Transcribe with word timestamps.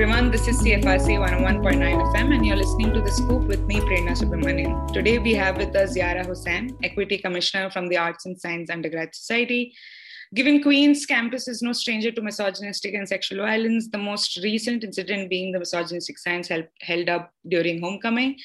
everyone. 0.00 0.30
This 0.30 0.46
is 0.46 0.62
CFRC 0.62 1.18
101.9 1.18 2.14
FM, 2.14 2.32
and 2.32 2.46
you're 2.46 2.54
listening 2.54 2.92
to 2.92 3.00
The 3.00 3.10
Scoop 3.10 3.42
with 3.48 3.62
me, 3.62 3.80
Prerna 3.80 4.12
Subramanian. 4.16 4.92
Today, 4.92 5.18
we 5.18 5.34
have 5.34 5.56
with 5.56 5.74
us 5.74 5.96
Yara 5.96 6.24
Hussein, 6.24 6.78
Equity 6.84 7.18
Commissioner 7.18 7.68
from 7.68 7.88
the 7.88 7.96
Arts 7.96 8.24
and 8.24 8.40
Science 8.40 8.70
Undergrad 8.70 9.12
Society. 9.12 9.74
Given 10.36 10.62
Queen's 10.62 11.04
campus 11.04 11.48
is 11.48 11.62
no 11.62 11.72
stranger 11.72 12.12
to 12.12 12.22
misogynistic 12.22 12.94
and 12.94 13.08
sexual 13.08 13.38
violence, 13.38 13.88
the 13.88 13.98
most 13.98 14.38
recent 14.40 14.84
incident 14.84 15.30
being 15.30 15.50
the 15.50 15.58
misogynistic 15.58 16.16
signs 16.18 16.46
held, 16.46 16.68
held 16.80 17.08
up 17.08 17.32
during 17.48 17.80
homecoming. 17.80 18.36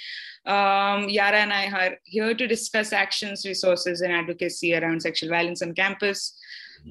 Um, 0.48 1.08
Yara 1.08 1.38
and 1.38 1.54
I 1.54 1.68
are 1.68 1.98
here 2.06 2.34
to 2.34 2.48
discuss 2.48 2.92
actions, 2.92 3.46
resources, 3.46 4.02
and 4.02 4.12
advocacy 4.12 4.74
around 4.74 5.04
sexual 5.04 5.30
violence 5.30 5.62
on 5.62 5.76
campus 5.76 6.36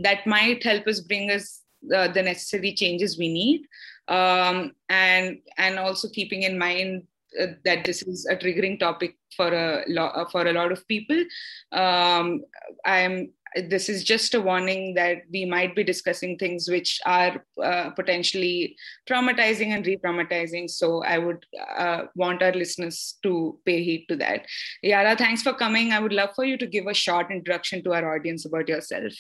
that 0.03 0.25
might 0.25 0.63
help 0.63 0.87
us 0.87 1.01
bring 1.01 1.33
us 1.33 1.63
uh, 1.93 2.07
the 2.07 2.23
necessary 2.23 2.73
changes 2.73 3.19
we 3.19 3.27
need 3.27 3.67
um, 4.09 4.73
and 4.89 5.39
and 5.59 5.79
also 5.79 6.09
keeping 6.09 6.43
in 6.43 6.59
mind 6.59 7.05
uh, 7.41 7.47
that 7.65 7.85
this 7.85 8.03
is 8.03 8.27
a 8.31 8.37
triggering 8.37 8.79
topic 8.79 9.17
for 9.37 9.49
a 9.49 9.85
lot 9.89 10.17
uh, 10.17 10.25
for 10.31 10.47
a 10.47 10.53
lot 10.53 10.73
of 10.73 10.87
people. 10.89 11.25
Um, 11.73 12.45
i'm 12.85 13.31
this 13.69 13.89
is 13.89 14.03
just 14.03 14.35
a 14.35 14.41
warning 14.41 14.95
that 14.95 15.23
we 15.31 15.45
might 15.45 15.77
be 15.77 15.85
discussing 15.85 16.39
things 16.39 16.71
which 16.71 16.99
are 17.05 17.45
uh, 17.63 17.91
potentially 17.91 18.75
traumatizing 19.09 19.69
and 19.69 19.87
re-traumatizing. 19.87 20.71
So 20.71 21.03
i 21.05 21.19
would 21.19 21.45
uh, 21.77 22.05
want 22.15 22.43
our 22.43 22.53
listeners 22.53 23.19
to 23.23 23.59
pay 23.67 23.83
heed 23.83 24.07
to 24.09 24.17
that. 24.17 24.47
Yara 24.83 25.17
thanks 25.17 25.43
for 25.43 25.53
coming. 25.53 25.93
I 25.93 26.01
would 26.01 26.13
love 26.13 26.31
for 26.35 26.45
you 26.45 26.57
to 26.59 26.67
give 26.67 26.87
a 26.87 26.95
short 26.95 27.31
introduction 27.31 27.83
to 27.85 27.93
our 27.93 28.17
audience 28.17 28.47
about 28.47 28.69
yourself 28.69 29.13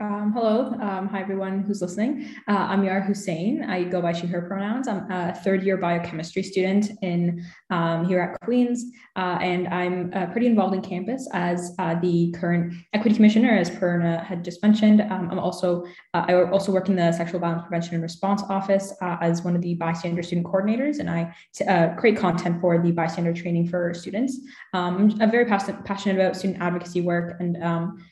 um, 0.00 0.32
hello. 0.32 0.72
Um, 0.80 1.08
hi, 1.08 1.20
everyone 1.20 1.62
who's 1.62 1.80
listening. 1.80 2.34
Uh, 2.48 2.66
I'm 2.68 2.84
Yara 2.84 3.02
Hussein. 3.02 3.64
I 3.64 3.84
go 3.84 4.02
by 4.02 4.12
she, 4.12 4.26
her 4.26 4.42
pronouns. 4.42 4.88
I'm 4.88 5.10
a 5.10 5.34
third 5.34 5.62
year 5.62 5.76
biochemistry 5.76 6.42
student 6.42 6.90
in 7.02 7.44
um, 7.70 8.04
here 8.04 8.20
at 8.20 8.40
Queen's, 8.40 8.84
uh, 9.16 9.38
and 9.40 9.68
I'm 9.68 10.12
uh, 10.14 10.26
pretty 10.26 10.46
involved 10.46 10.74
in 10.74 10.82
campus 10.82 11.28
as 11.32 11.74
uh, 11.78 11.94
the 12.00 12.32
current 12.32 12.74
equity 12.92 13.16
commissioner, 13.16 13.50
as 13.50 13.70
Prerna 13.70 14.24
had 14.24 14.44
just 14.44 14.62
mentioned. 14.62 15.00
Um, 15.00 15.30
I'm 15.30 15.38
also, 15.38 15.84
uh, 16.14 16.24
I 16.28 16.34
also 16.50 16.72
work 16.72 16.88
in 16.88 16.96
the 16.96 17.12
sexual 17.12 17.40
violence 17.40 17.62
prevention 17.62 17.94
and 17.94 18.02
response 18.02 18.42
office 18.48 18.92
uh, 19.00 19.16
as 19.20 19.42
one 19.42 19.56
of 19.56 19.62
the 19.62 19.74
bystander 19.74 20.22
student 20.22 20.46
coordinators, 20.46 20.98
and 20.98 21.10
I 21.10 21.94
create 21.96 22.16
content 22.16 22.60
for 22.60 22.78
the 22.78 22.92
bystander 22.92 23.32
training 23.32 23.68
for 23.68 23.94
students. 23.94 24.38
Um, 24.74 25.16
I'm 25.20 25.30
very 25.30 25.46
passionate, 25.46 25.84
passionate 25.84 26.20
about 26.20 26.36
student 26.36 26.60
advocacy 26.60 27.00
work 27.00 27.36
and 27.40 27.62
um, 27.62 28.04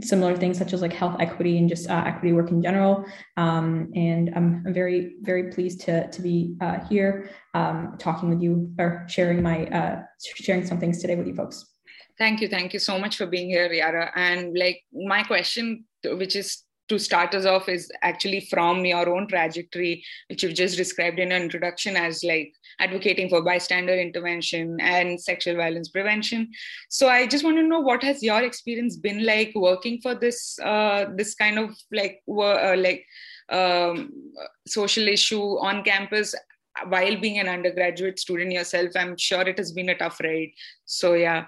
similar 0.00 0.36
things 0.36 0.58
such 0.58 0.72
as 0.72 0.82
like 0.82 0.92
health 0.92 1.16
equity 1.20 1.58
and 1.58 1.68
just 1.68 1.88
uh, 1.88 2.02
equity 2.06 2.32
work 2.32 2.50
in 2.50 2.62
general. 2.62 3.04
Um, 3.36 3.90
and 3.94 4.30
I'm, 4.34 4.62
I'm, 4.66 4.74
very, 4.74 5.14
very 5.22 5.50
pleased 5.50 5.80
to, 5.82 6.08
to 6.10 6.22
be 6.22 6.56
uh, 6.60 6.80
here 6.88 7.30
um, 7.54 7.96
talking 7.98 8.28
with 8.28 8.42
you 8.42 8.72
or 8.78 9.04
sharing 9.08 9.42
my, 9.42 9.66
uh, 9.66 10.02
sharing 10.20 10.66
some 10.66 10.78
things 10.78 11.00
today 11.00 11.16
with 11.16 11.26
you 11.26 11.34
folks. 11.34 11.64
Thank 12.18 12.40
you. 12.40 12.48
Thank 12.48 12.72
you 12.72 12.78
so 12.78 12.98
much 12.98 13.16
for 13.16 13.26
being 13.26 13.48
here, 13.48 13.70
Yara. 13.72 14.10
And 14.16 14.56
like 14.56 14.82
my 14.92 15.22
question, 15.22 15.84
which 16.04 16.34
is 16.34 16.62
to 16.88 16.98
start 16.98 17.34
us 17.34 17.44
off 17.44 17.68
is 17.68 17.90
actually 18.02 18.40
from 18.40 18.84
your 18.84 19.08
own 19.08 19.26
trajectory 19.26 20.04
which 20.28 20.42
you've 20.42 20.54
just 20.54 20.76
described 20.76 21.18
in 21.18 21.32
an 21.32 21.42
introduction 21.42 21.96
as 21.96 22.22
like 22.22 22.54
advocating 22.78 23.28
for 23.28 23.42
bystander 23.42 23.94
intervention 23.94 24.78
and 24.80 25.20
sexual 25.20 25.56
violence 25.56 25.88
prevention. 25.88 26.50
So 26.88 27.08
i 27.08 27.26
just 27.26 27.44
want 27.44 27.56
to 27.56 27.62
know 27.62 27.80
what 27.80 28.02
has 28.02 28.22
your 28.22 28.42
experience 28.42 28.96
been 28.96 29.24
like 29.24 29.52
working 29.54 30.00
for 30.00 30.14
this 30.14 30.58
uh, 30.60 31.06
this 31.14 31.34
kind 31.34 31.58
of 31.58 31.70
like 31.92 32.22
uh, 32.28 32.76
like 32.76 33.04
um, 33.48 34.12
social 34.66 35.08
issue 35.08 35.42
on 35.58 35.82
campus 35.84 36.34
while 36.88 37.18
being 37.18 37.38
an 37.38 37.48
undergraduate 37.48 38.18
student 38.18 38.52
yourself? 38.52 38.90
I'm 38.96 39.16
sure 39.16 39.42
it 39.42 39.58
has 39.58 39.72
been 39.72 39.88
a 39.88 39.96
tough 39.96 40.20
ride. 40.20 40.50
So 40.84 41.14
yeah 41.14 41.46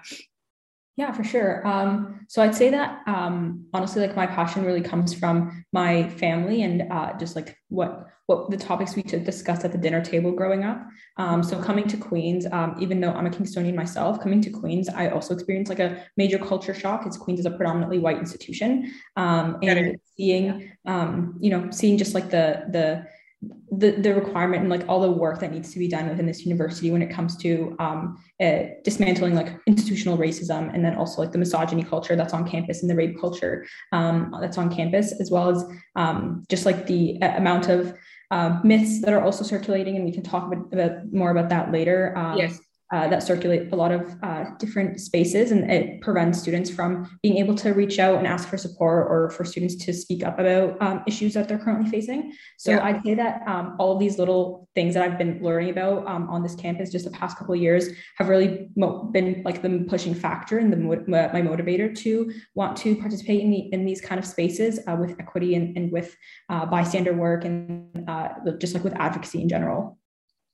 yeah, 0.99 1.13
for 1.13 1.23
sure. 1.23 1.65
Um, 1.65 2.25
so 2.27 2.41
I'd 2.41 2.53
say 2.53 2.69
that 2.71 3.07
um, 3.07 3.65
honestly, 3.73 4.01
like 4.01 4.17
my 4.17 4.27
passion 4.27 4.65
really 4.65 4.81
comes 4.81 5.13
from 5.13 5.63
my 5.71 6.09
family 6.09 6.63
and 6.63 6.91
uh, 6.91 7.17
just 7.17 7.37
like 7.37 7.57
what 7.69 8.07
what 8.25 8.49
the 8.51 8.57
topics 8.57 8.97
we 8.97 9.01
discussed 9.01 9.63
at 9.63 9.71
the 9.71 9.77
dinner 9.77 10.03
table 10.03 10.33
growing 10.33 10.65
up. 10.65 10.85
Um, 11.15 11.41
so 11.41 11.57
coming 11.63 11.87
to 11.87 11.95
Queens, 11.95 12.45
um, 12.51 12.75
even 12.81 12.99
though 12.99 13.13
I'm 13.13 13.25
a 13.25 13.29
Kingstonian 13.29 13.75
myself, 13.75 14.19
coming 14.19 14.41
to 14.41 14.49
Queens, 14.49 14.89
I 14.89 15.07
also 15.07 15.33
experienced 15.33 15.69
like 15.69 15.79
a 15.79 16.03
major 16.17 16.37
culture 16.37 16.73
shock. 16.73 17.05
It's 17.05 17.15
Queens 17.15 17.39
is 17.39 17.45
a 17.45 17.51
predominantly 17.51 17.99
white 17.99 18.17
institution, 18.17 18.93
um, 19.15 19.57
and 19.63 19.97
seeing 20.17 20.69
um, 20.85 21.37
you 21.39 21.49
know 21.49 21.71
seeing 21.71 21.97
just 21.97 22.13
like 22.13 22.29
the 22.29 22.65
the 22.71 23.05
the, 23.41 23.91
the 23.91 24.13
requirement 24.13 24.61
and 24.61 24.69
like 24.69 24.83
all 24.89 24.99
the 24.99 25.11
work 25.11 25.39
that 25.39 25.51
needs 25.51 25.71
to 25.71 25.79
be 25.79 25.87
done 25.87 26.09
within 26.09 26.25
this 26.25 26.45
university 26.45 26.91
when 26.91 27.01
it 27.01 27.09
comes 27.09 27.37
to 27.37 27.75
um, 27.79 28.21
uh, 28.41 28.63
dismantling 28.83 29.33
like 29.33 29.55
institutional 29.65 30.17
racism 30.17 30.73
and 30.73 30.83
then 30.83 30.95
also 30.95 31.21
like 31.21 31.31
the 31.31 31.37
misogyny 31.37 31.83
culture 31.83 32.15
that's 32.15 32.33
on 32.33 32.47
campus 32.47 32.81
and 32.81 32.89
the 32.89 32.95
rape 32.95 33.19
culture 33.19 33.65
um, 33.93 34.35
that's 34.41 34.57
on 34.57 34.73
campus 34.73 35.13
as 35.21 35.31
well 35.31 35.49
as 35.49 35.63
um, 35.95 36.43
just 36.49 36.65
like 36.65 36.85
the 36.87 37.21
uh, 37.21 37.37
amount 37.37 37.69
of 37.69 37.95
uh, 38.31 38.59
myths 38.63 39.01
that 39.01 39.13
are 39.13 39.23
also 39.23 39.43
circulating 39.43 39.95
and 39.95 40.03
we 40.03 40.11
can 40.11 40.23
talk 40.23 40.51
about, 40.51 40.73
about 40.73 41.13
more 41.13 41.31
about 41.31 41.47
that 41.47 41.71
later 41.71 42.17
um, 42.17 42.37
yes 42.37 42.59
uh, 42.91 43.07
that 43.07 43.21
circulate 43.21 43.71
a 43.71 43.75
lot 43.75 43.91
of 43.91 44.15
uh, 44.23 44.45
different 44.57 44.99
spaces 44.99 45.51
and 45.51 45.69
it 45.69 46.01
prevents 46.01 46.39
students 46.39 46.69
from 46.69 47.19
being 47.21 47.37
able 47.37 47.53
to 47.53 47.71
reach 47.73 47.99
out 47.99 48.17
and 48.17 48.25
ask 48.25 48.49
for 48.49 48.57
support 48.57 49.07
or 49.09 49.29
for 49.29 49.45
students 49.45 49.75
to 49.75 49.93
speak 49.93 50.23
up 50.23 50.39
about 50.39 50.81
um, 50.81 51.03
issues 51.05 51.33
that 51.35 51.47
they're 51.47 51.59
currently 51.59 51.89
facing. 51.89 52.33
So 52.57 52.71
yeah. 52.71 52.83
I'd 52.83 53.03
say 53.03 53.13
that 53.13 53.47
um, 53.47 53.75
all 53.77 53.93
of 53.93 53.99
these 53.99 54.17
little 54.17 54.67
things 54.73 54.95
that 54.95 55.03
I've 55.03 55.17
been 55.19 55.39
learning 55.43 55.69
about 55.69 56.07
um, 56.07 56.29
on 56.29 56.41
this 56.41 56.55
campus 56.55 56.91
just 56.91 57.05
the 57.05 57.11
past 57.11 57.37
couple 57.37 57.53
of 57.53 57.61
years 57.61 57.89
have 58.17 58.27
really 58.27 58.69
mo- 58.75 59.03
been 59.03 59.43
like 59.45 59.61
the 59.61 59.85
pushing 59.87 60.15
factor 60.15 60.57
and 60.57 60.73
the 60.73 60.77
mo- 60.77 61.03
my 61.07 61.41
motivator 61.41 61.95
to 61.99 62.31
want 62.55 62.75
to 62.77 62.95
participate 62.95 63.41
in, 63.41 63.51
the, 63.51 63.59
in 63.71 63.85
these 63.85 64.01
kind 64.01 64.17
of 64.17 64.25
spaces 64.25 64.79
uh, 64.87 64.95
with 64.99 65.11
equity 65.19 65.53
and, 65.53 65.77
and 65.77 65.91
with 65.91 66.15
uh, 66.49 66.65
bystander 66.65 67.13
work 67.13 67.45
and 67.45 68.09
uh, 68.09 68.29
just 68.57 68.73
like 68.73 68.83
with 68.83 68.95
advocacy 68.95 69.41
in 69.41 69.49
general 69.49 69.98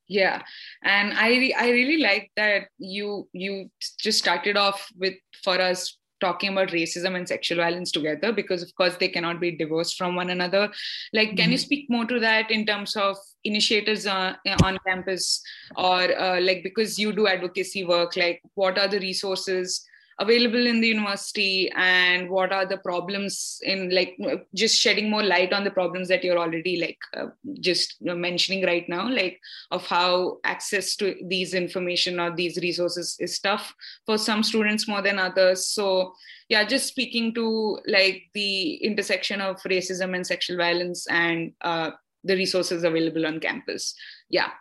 yeah 0.07 0.41
and 0.83 1.13
i 1.13 1.51
i 1.57 1.69
really 1.69 1.97
like 1.97 2.31
that 2.35 2.67
you 2.77 3.27
you 3.33 3.69
just 3.99 4.19
started 4.19 4.57
off 4.57 4.87
with 4.97 5.15
for 5.43 5.59
us 5.59 5.97
talking 6.21 6.51
about 6.51 6.69
racism 6.69 7.15
and 7.15 7.27
sexual 7.27 7.57
violence 7.57 7.91
together 7.91 8.31
because 8.31 8.63
of 8.63 8.73
course 8.75 8.95
they 8.97 9.07
cannot 9.07 9.39
be 9.39 9.51
divorced 9.51 9.97
from 9.97 10.15
one 10.15 10.29
another 10.29 10.71
like 11.13 11.29
can 11.29 11.37
mm-hmm. 11.37 11.51
you 11.51 11.57
speak 11.57 11.89
more 11.89 12.05
to 12.05 12.19
that 12.19 12.49
in 12.51 12.65
terms 12.65 12.95
of 12.95 13.17
initiatives 13.43 14.05
uh, 14.05 14.33
on 14.63 14.77
campus 14.87 15.41
or 15.75 16.17
uh, 16.17 16.39
like 16.39 16.63
because 16.63 16.97
you 16.97 17.11
do 17.11 17.27
advocacy 17.27 17.83
work 17.83 18.15
like 18.15 18.41
what 18.53 18.77
are 18.77 18.87
the 18.87 18.99
resources 18.99 19.85
available 20.19 20.65
in 20.65 20.79
the 20.79 20.87
university 20.87 21.69
and 21.75 22.29
what 22.29 22.53
are 22.53 22.65
the 22.65 22.77
problems 22.77 23.59
in 23.63 23.89
like 23.89 24.17
just 24.53 24.79
shedding 24.79 25.09
more 25.09 25.23
light 25.23 25.51
on 25.51 25.65
the 25.65 25.71
problems 25.71 26.07
that 26.07 26.23
you're 26.23 26.37
already 26.37 26.77
like 26.79 26.97
uh, 27.17 27.27
just 27.59 27.97
mentioning 28.01 28.65
right 28.65 28.87
now 28.87 29.09
like 29.09 29.39
of 29.71 29.85
how 29.87 30.37
access 30.45 30.95
to 30.95 31.15
these 31.25 31.53
information 31.53 32.19
or 32.19 32.33
these 32.33 32.57
resources 32.57 33.17
is 33.19 33.39
tough 33.39 33.73
for 34.05 34.17
some 34.17 34.41
students 34.41 34.87
more 34.87 35.01
than 35.01 35.19
others. 35.19 35.65
So 35.65 36.13
yeah 36.47 36.63
just 36.63 36.87
speaking 36.87 37.33
to 37.33 37.79
like 37.85 38.23
the 38.33 38.75
intersection 38.75 39.41
of 39.41 39.57
racism 39.63 40.15
and 40.15 40.25
sexual 40.25 40.55
violence 40.55 41.07
and 41.07 41.51
uh, 41.61 41.91
the 42.23 42.35
resources 42.35 42.85
available 42.85 43.25
on 43.25 43.41
campus. 43.41 43.93
Yeah 44.29 44.51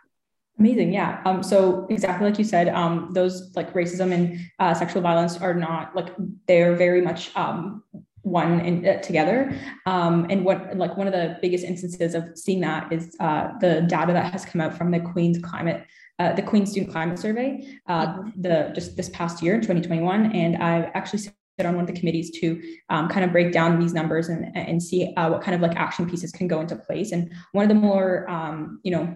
Amazing. 0.57 0.93
Yeah. 0.93 1.21
Um, 1.25 1.43
so 1.43 1.85
exactly 1.89 2.29
like 2.29 2.39
you 2.39 2.45
said, 2.45 2.69
um, 2.69 3.09
those 3.13 3.53
like 3.55 3.73
racism 3.73 4.13
and 4.13 4.39
uh, 4.59 4.73
sexual 4.73 5.01
violence 5.01 5.37
are 5.37 5.53
not 5.53 5.93
like 5.95 6.09
they're 6.47 6.75
very 6.75 7.01
much 7.01 7.35
um, 7.35 7.83
one 8.25 8.61
in, 8.61 8.85
uh, 8.85 9.01
together. 9.01 9.53
Um, 9.85 10.27
and 10.29 10.45
what 10.45 10.77
like 10.77 10.95
one 10.95 11.07
of 11.07 11.13
the 11.13 11.37
biggest 11.41 11.63
instances 11.63 12.15
of 12.15 12.37
seeing 12.37 12.61
that 12.61 12.91
is 12.91 13.15
uh, 13.19 13.49
the 13.59 13.81
data 13.81 14.13
that 14.13 14.31
has 14.31 14.45
come 14.45 14.61
out 14.61 14.77
from 14.77 14.91
the 14.91 14.99
Queen's 14.99 15.37
climate, 15.39 15.85
uh, 16.19 16.33
the 16.33 16.41
Queen's 16.41 16.71
Student 16.71 16.91
Climate 16.91 17.19
Survey, 17.19 17.77
uh, 17.87 18.07
mm-hmm. 18.07 18.41
the 18.41 18.71
just 18.73 18.95
this 18.95 19.09
past 19.09 19.43
year, 19.43 19.55
in 19.55 19.61
2021. 19.61 20.31
And 20.31 20.63
I 20.63 20.89
actually 20.93 21.19
sit 21.19 21.33
on 21.65 21.75
one 21.75 21.83
of 21.83 21.87
the 21.87 21.99
committees 21.99 22.31
to 22.39 22.61
um, 22.89 23.07
kind 23.09 23.23
of 23.23 23.31
break 23.31 23.51
down 23.51 23.79
these 23.79 23.93
numbers 23.93 24.29
and, 24.29 24.55
and 24.57 24.81
see 24.81 25.13
uh, 25.15 25.29
what 25.29 25.41
kind 25.41 25.55
of 25.55 25.61
like 25.61 25.75
action 25.77 26.09
pieces 26.09 26.31
can 26.31 26.47
go 26.47 26.59
into 26.61 26.75
place. 26.75 27.11
And 27.11 27.31
one 27.51 27.63
of 27.63 27.69
the 27.69 27.75
more, 27.75 28.29
um, 28.29 28.79
you 28.83 28.91
know, 28.91 29.15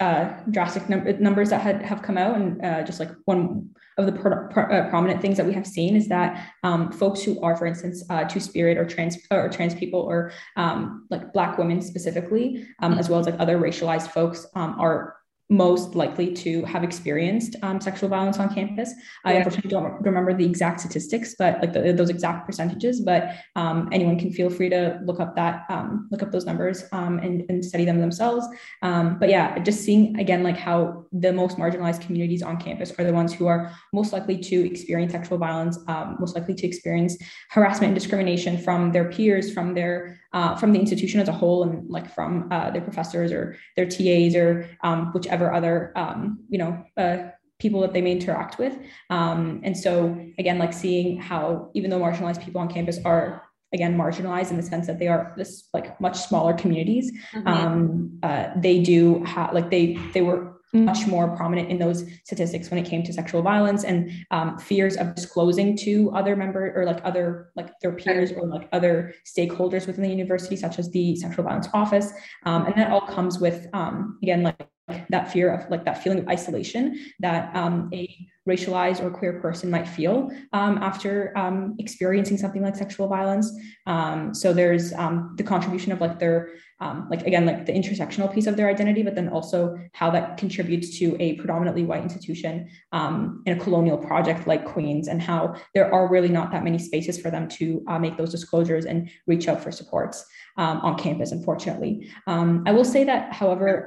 uh, 0.00 0.32
drastic 0.50 0.88
num- 0.88 1.22
numbers 1.22 1.50
that 1.50 1.60
had 1.60 1.82
have 1.82 2.02
come 2.02 2.16
out, 2.16 2.36
and 2.36 2.64
uh, 2.64 2.82
just 2.82 2.98
like 2.98 3.10
one 3.26 3.70
of 3.98 4.06
the 4.06 4.12
pro- 4.12 4.48
pro- 4.48 4.64
uh, 4.64 4.88
prominent 4.88 5.20
things 5.20 5.36
that 5.36 5.46
we 5.46 5.52
have 5.52 5.66
seen 5.66 5.96
is 5.96 6.08
that 6.08 6.50
um, 6.62 6.90
folks 6.92 7.22
who 7.22 7.40
are, 7.42 7.56
for 7.56 7.66
instance, 7.66 8.04
uh, 8.10 8.24
two 8.24 8.40
spirit 8.40 8.78
or 8.78 8.86
trans 8.86 9.18
or 9.30 9.48
trans 9.48 9.74
people 9.74 10.00
or 10.00 10.32
um, 10.56 11.06
like 11.10 11.32
Black 11.32 11.58
women 11.58 11.80
specifically, 11.82 12.66
um, 12.82 12.94
as 12.94 13.08
well 13.08 13.20
as 13.20 13.26
like 13.26 13.38
other 13.38 13.58
racialized 13.58 14.08
folks, 14.08 14.46
um, 14.54 14.78
are 14.80 15.16
most 15.48 15.94
likely 15.94 16.32
to 16.32 16.64
have 16.64 16.82
experienced 16.82 17.54
um, 17.62 17.80
sexual 17.80 18.08
violence 18.08 18.38
on 18.38 18.52
campus. 18.52 18.92
I 19.24 19.34
unfortunately 19.34 19.70
don't 19.70 20.02
remember 20.02 20.34
the 20.34 20.44
exact 20.44 20.80
statistics, 20.80 21.36
but 21.38 21.60
like 21.60 21.72
the, 21.72 21.92
those 21.92 22.10
exact 22.10 22.46
percentages. 22.46 23.00
But 23.00 23.36
um, 23.54 23.88
anyone 23.92 24.18
can 24.18 24.32
feel 24.32 24.50
free 24.50 24.68
to 24.70 25.00
look 25.04 25.20
up 25.20 25.36
that, 25.36 25.64
um, 25.68 26.08
look 26.10 26.22
up 26.22 26.32
those 26.32 26.46
numbers 26.46 26.84
um, 26.92 27.18
and, 27.20 27.44
and, 27.48 27.64
study 27.64 27.84
them 27.84 28.00
themselves. 28.00 28.46
Um, 28.82 29.18
but 29.18 29.28
yeah, 29.28 29.58
just 29.60 29.80
seeing 29.80 30.18
again 30.18 30.42
like 30.42 30.56
how 30.56 31.06
the 31.12 31.32
most 31.32 31.58
marginalized 31.58 32.00
communities 32.00 32.42
on 32.42 32.58
campus 32.58 32.92
are 32.98 33.04
the 33.04 33.12
ones 33.12 33.32
who 33.32 33.46
are 33.46 33.72
most 33.92 34.12
likely 34.12 34.38
to 34.38 34.66
experience 34.66 35.12
sexual 35.12 35.38
violence, 35.38 35.78
um, 35.88 36.16
most 36.20 36.34
likely 36.34 36.54
to 36.54 36.66
experience 36.66 37.16
harassment 37.50 37.92
and 37.92 37.94
discrimination 37.94 38.58
from 38.58 38.92
their 38.92 39.10
peers, 39.10 39.52
from 39.52 39.74
their 39.74 40.20
uh, 40.32 40.54
from 40.54 40.72
the 40.72 40.78
institution 40.78 41.18
as 41.18 41.28
a 41.28 41.32
whole, 41.32 41.62
and 41.62 41.88
like 41.88 42.12
from 42.14 42.46
uh, 42.50 42.70
their 42.70 42.82
professors 42.82 43.32
or 43.32 43.56
their 43.74 43.86
TAs 43.86 44.36
or 44.36 44.68
whichever 45.14 45.35
whatever 45.36 45.54
other 45.54 45.92
um, 45.96 46.38
you 46.48 46.58
know 46.58 46.84
uh, 46.96 47.30
people 47.58 47.80
that 47.80 47.92
they 47.92 48.02
may 48.02 48.12
interact 48.12 48.58
with 48.58 48.74
um, 49.10 49.60
and 49.64 49.76
so 49.76 50.18
again 50.38 50.58
like 50.58 50.72
seeing 50.72 51.18
how 51.18 51.70
even 51.74 51.90
though 51.90 52.00
marginalized 52.00 52.42
people 52.44 52.60
on 52.60 52.68
campus 52.68 52.98
are 53.04 53.42
again 53.72 53.96
marginalized 53.96 54.50
in 54.50 54.56
the 54.56 54.62
sense 54.62 54.86
that 54.86 54.98
they 54.98 55.08
are 55.08 55.34
this 55.36 55.68
like 55.74 56.00
much 56.00 56.16
smaller 56.18 56.54
communities 56.54 57.12
mm-hmm. 57.34 57.48
um, 57.48 58.18
uh, 58.22 58.48
they 58.56 58.82
do 58.82 59.22
have 59.24 59.52
like 59.52 59.70
they 59.70 59.98
they 60.14 60.22
were 60.22 60.56
much 60.72 61.06
more 61.06 61.34
prominent 61.36 61.70
in 61.70 61.78
those 61.78 62.04
statistics 62.24 62.70
when 62.70 62.78
it 62.78 62.86
came 62.86 63.02
to 63.02 63.12
sexual 63.12 63.42
violence 63.42 63.84
and 63.84 64.10
um, 64.30 64.58
fears 64.58 64.96
of 64.96 65.14
disclosing 65.14 65.76
to 65.76 66.10
other 66.10 66.36
member 66.36 66.72
or 66.76 66.84
like 66.84 67.00
other 67.04 67.50
like 67.56 67.70
their 67.80 67.92
peers 67.92 68.32
or 68.32 68.46
like 68.46 68.68
other 68.72 69.14
stakeholders 69.24 69.86
within 69.86 70.02
the 70.02 70.10
university 70.10 70.56
such 70.56 70.78
as 70.78 70.90
the 70.90 71.16
sexual 71.16 71.44
violence 71.44 71.68
office 71.72 72.12
um, 72.44 72.66
and 72.66 72.74
that 72.76 72.90
all 72.90 73.06
comes 73.06 73.38
with 73.38 73.66
um, 73.72 74.18
again 74.22 74.42
like 74.42 74.68
that 75.10 75.32
fear 75.32 75.52
of 75.52 75.68
like 75.70 75.84
that 75.84 76.02
feeling 76.02 76.18
of 76.20 76.28
isolation 76.28 76.98
that 77.20 77.54
um, 77.56 77.90
a 77.92 78.28
racialized 78.48 79.02
or 79.02 79.10
queer 79.10 79.40
person 79.40 79.70
might 79.70 79.88
feel 79.88 80.30
um, 80.52 80.78
after 80.78 81.36
um, 81.36 81.74
experiencing 81.78 82.38
something 82.38 82.62
like 82.62 82.76
sexual 82.76 83.08
violence. 83.08 83.52
Um, 83.86 84.32
so 84.32 84.52
there's 84.52 84.92
um, 84.92 85.34
the 85.36 85.42
contribution 85.42 85.90
of 85.90 86.00
like 86.00 86.18
their 86.20 86.50
um, 86.80 87.08
like 87.10 87.26
again 87.26 87.46
like 87.46 87.66
the 87.66 87.72
intersectional 87.72 88.32
piece 88.32 88.46
of 88.46 88.56
their 88.56 88.68
identity, 88.68 89.02
but 89.02 89.14
then 89.14 89.28
also 89.28 89.78
how 89.92 90.10
that 90.10 90.36
contributes 90.36 90.98
to 90.98 91.16
a 91.20 91.34
predominantly 91.34 91.84
white 91.84 92.02
institution 92.02 92.68
in 92.92 93.52
a 93.52 93.56
colonial 93.58 93.98
project 93.98 94.46
like 94.46 94.64
Queens, 94.64 95.08
and 95.08 95.20
how 95.22 95.54
there 95.74 95.92
are 95.92 96.08
really 96.08 96.28
not 96.28 96.50
that 96.52 96.64
many 96.64 96.78
spaces 96.78 97.18
for 97.18 97.30
them 97.30 97.48
to 97.48 97.82
uh, 97.88 97.98
make 97.98 98.16
those 98.16 98.30
disclosures 98.30 98.84
and 98.84 99.10
reach 99.26 99.48
out 99.48 99.62
for 99.62 99.72
supports 99.72 100.24
on 100.56 100.98
campus. 100.98 101.32
Unfortunately, 101.32 102.10
I 102.26 102.72
will 102.72 102.84
say 102.84 103.04
that, 103.04 103.32
however 103.32 103.84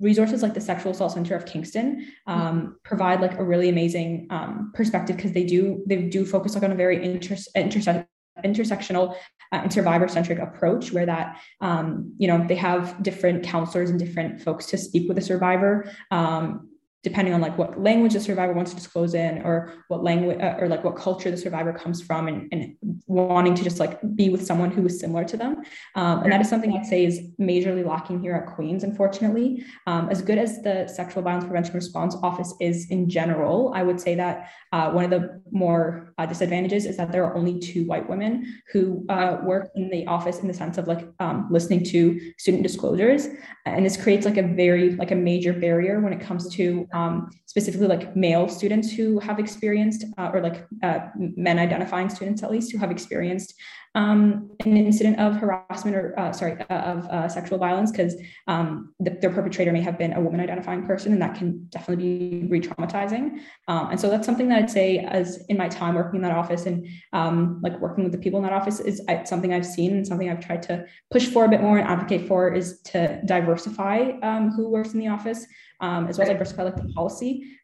resources 0.00 0.42
like 0.42 0.54
the 0.54 0.60
Sexual 0.60 0.92
Assault 0.92 1.12
Center 1.12 1.36
of 1.36 1.44
Kingston 1.44 2.06
um, 2.26 2.78
provide 2.82 3.20
like 3.20 3.38
a 3.38 3.44
really 3.44 3.68
amazing 3.68 4.26
um, 4.30 4.72
perspective 4.74 5.16
because 5.16 5.32
they 5.32 5.44
do 5.44 5.82
they 5.86 6.02
do 6.02 6.24
focus 6.24 6.54
like 6.54 6.64
on 6.64 6.72
a 6.72 6.74
very 6.74 7.04
inter- 7.04 7.36
interse- 7.56 8.06
intersectional 8.42 9.14
uh, 9.52 9.60
and 9.62 9.72
survivor 9.72 10.08
centric 10.08 10.38
approach 10.38 10.92
where 10.92 11.06
that 11.06 11.40
um, 11.60 12.14
you 12.18 12.28
know 12.28 12.44
they 12.46 12.54
have 12.56 13.02
different 13.02 13.42
counselors 13.42 13.90
and 13.90 13.98
different 13.98 14.40
folks 14.40 14.66
to 14.66 14.78
speak 14.78 15.08
with 15.08 15.18
a 15.18 15.22
survivor 15.22 15.90
um, 16.10 16.69
depending 17.02 17.32
on 17.32 17.40
like 17.40 17.56
what 17.56 17.80
language 17.80 18.12
the 18.12 18.20
survivor 18.20 18.52
wants 18.52 18.72
to 18.72 18.76
disclose 18.76 19.14
in 19.14 19.42
or 19.42 19.72
what 19.88 20.02
language 20.02 20.38
uh, 20.40 20.56
or 20.58 20.68
like 20.68 20.84
what 20.84 20.96
culture 20.96 21.30
the 21.30 21.36
survivor 21.36 21.72
comes 21.72 22.02
from 22.02 22.28
and, 22.28 22.48
and 22.52 22.76
wanting 23.06 23.54
to 23.54 23.62
just 23.64 23.80
like 23.80 23.98
be 24.14 24.28
with 24.28 24.44
someone 24.44 24.70
who 24.70 24.84
is 24.84 25.00
similar 25.00 25.24
to 25.24 25.36
them. 25.36 25.62
Um, 25.94 26.22
and 26.22 26.32
that 26.32 26.40
is 26.40 26.48
something 26.48 26.72
i'd 26.72 26.86
say 26.86 27.04
is 27.04 27.20
majorly 27.40 27.86
lacking 27.86 28.20
here 28.20 28.34
at 28.34 28.54
queens 28.54 28.84
unfortunately. 28.84 29.64
Um, 29.86 30.08
as 30.10 30.20
good 30.20 30.38
as 30.38 30.62
the 30.62 30.86
sexual 30.88 31.22
violence 31.22 31.44
prevention 31.44 31.74
response 31.74 32.16
office 32.22 32.54
is 32.60 32.90
in 32.90 33.08
general 33.08 33.72
i 33.74 33.82
would 33.82 34.00
say 34.00 34.14
that 34.14 34.50
uh, 34.72 34.90
one 34.90 35.04
of 35.04 35.10
the 35.10 35.42
more 35.50 36.12
uh, 36.18 36.26
disadvantages 36.26 36.86
is 36.86 36.96
that 36.96 37.10
there 37.10 37.24
are 37.24 37.34
only 37.34 37.58
two 37.58 37.86
white 37.86 38.08
women 38.08 38.62
who 38.72 39.04
uh, 39.08 39.38
work 39.42 39.70
in 39.74 39.88
the 39.90 40.06
office 40.06 40.40
in 40.40 40.48
the 40.48 40.54
sense 40.54 40.78
of 40.78 40.86
like 40.86 41.08
um, 41.18 41.48
listening 41.50 41.82
to 41.84 42.20
student 42.38 42.62
disclosures. 42.62 43.28
And 43.66 43.84
this 43.84 43.96
creates 43.96 44.26
like 44.26 44.36
a 44.36 44.42
very 44.42 44.94
like 44.96 45.10
a 45.10 45.16
major 45.16 45.52
barrier 45.52 46.00
when 46.00 46.12
it 46.12 46.20
comes 46.20 46.48
to 46.54 46.86
um, 46.92 47.30
specifically 47.46 47.86
like 47.86 48.16
male 48.16 48.48
students 48.48 48.90
who 48.90 49.18
have 49.20 49.38
experienced, 49.38 50.04
uh, 50.18 50.30
or 50.32 50.40
like 50.40 50.66
uh, 50.82 51.00
men 51.16 51.58
identifying 51.58 52.08
students 52.08 52.42
at 52.42 52.50
least 52.50 52.72
who 52.72 52.78
have 52.78 52.90
experienced 52.90 53.54
um, 53.94 54.50
an 54.60 54.76
incident 54.76 55.18
of 55.18 55.36
harassment 55.36 55.96
or 55.96 56.18
uh, 56.18 56.32
sorry 56.32 56.60
uh, 56.70 56.74
of 56.74 57.06
uh, 57.06 57.28
sexual 57.28 57.58
violence 57.58 57.90
because 57.90 58.14
um, 58.46 58.94
the, 59.00 59.10
their 59.20 59.30
perpetrator 59.30 59.72
may 59.72 59.80
have 59.80 59.98
been 59.98 60.12
a 60.12 60.20
woman 60.20 60.40
identifying 60.40 60.86
person 60.86 61.12
and 61.12 61.20
that 61.20 61.34
can 61.34 61.66
definitely 61.70 62.40
be 62.40 62.46
re-traumatizing. 62.48 63.40
Um, 63.66 63.90
and 63.90 64.00
so 64.00 64.08
that's 64.08 64.26
something 64.26 64.48
that 64.48 64.58
i'd 64.58 64.70
say 64.70 64.98
as 64.98 65.44
in 65.48 65.56
my 65.56 65.68
time 65.68 65.94
working 65.94 66.16
in 66.16 66.22
that 66.22 66.36
office 66.36 66.66
and 66.66 66.86
um, 67.12 67.60
like 67.62 67.78
working 67.80 68.04
with 68.04 68.12
the 68.12 68.18
people 68.18 68.38
in 68.38 68.44
that 68.44 68.52
office 68.52 68.78
is 68.80 69.02
something 69.24 69.52
i've 69.52 69.66
seen 69.66 69.92
and 69.92 70.06
something 70.06 70.30
i've 70.30 70.44
tried 70.44 70.62
to 70.62 70.84
push 71.10 71.26
for 71.26 71.44
a 71.44 71.48
bit 71.48 71.60
more 71.60 71.78
and 71.78 71.88
advocate 71.88 72.28
for 72.28 72.52
is 72.52 72.80
to 72.82 73.20
diversify 73.26 74.12
um, 74.22 74.50
who 74.50 74.68
works 74.68 74.94
in 74.94 75.00
the 75.00 75.08
office 75.08 75.46
um, 75.80 76.06
as 76.08 76.18
well 76.18 76.28
as 76.28 76.32
diversify 76.32 76.64
like 76.64 76.76
the 76.76 76.92
policy 76.92 77.56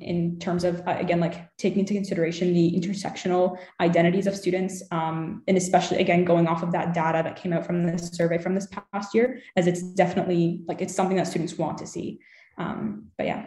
in 0.00 0.36
terms 0.40 0.64
of 0.64 0.80
uh, 0.86 0.96
again 0.98 1.20
like 1.20 1.48
taking 1.56 1.80
into 1.80 1.94
consideration 1.94 2.52
the 2.52 2.72
intersectional 2.78 3.56
identities 3.80 4.26
of 4.26 4.36
students 4.36 4.82
um, 4.90 5.42
and 5.56 5.62
especially 5.62 5.98
again 5.98 6.24
going 6.24 6.46
off 6.46 6.62
of 6.62 6.70
that 6.72 6.92
data 6.92 7.22
that 7.24 7.36
came 7.36 7.52
out 7.52 7.64
from 7.64 7.86
this 7.86 8.10
survey 8.10 8.38
from 8.38 8.54
this 8.54 8.68
past 8.92 9.14
year 9.14 9.40
as 9.56 9.66
it's 9.66 9.82
definitely 9.82 10.60
like 10.68 10.82
it's 10.82 10.94
something 10.94 11.16
that 11.16 11.26
students 11.26 11.56
want 11.56 11.78
to 11.78 11.86
see. 11.86 12.20
Um, 12.58 13.06
but 13.16 13.26
yeah. 13.26 13.46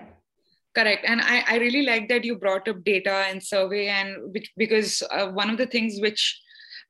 Correct. 0.75 1.06
And 1.06 1.21
I, 1.21 1.44
I 1.47 1.57
really 1.57 1.83
like 1.83 2.07
that 2.09 2.23
you 2.23 2.35
brought 2.35 2.67
up 2.67 2.83
data 2.83 3.25
and 3.29 3.44
survey 3.44 3.88
and 3.88 4.33
which, 4.33 4.51
because 4.57 5.03
uh, 5.11 5.27
one 5.27 5.50
of 5.50 5.57
the 5.57 5.65
things 5.67 6.00
which 6.00 6.39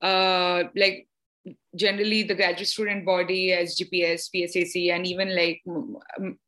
uh, 0.02 0.64
like 0.76 1.08
generally 1.76 2.24
the 2.24 2.36
graduate 2.36 2.68
student 2.68 3.06
body 3.06 3.54
as 3.54 3.78
gps 3.78 4.30
PSAC, 4.34 4.92
and 4.92 5.06
even 5.06 5.36
like 5.36 5.62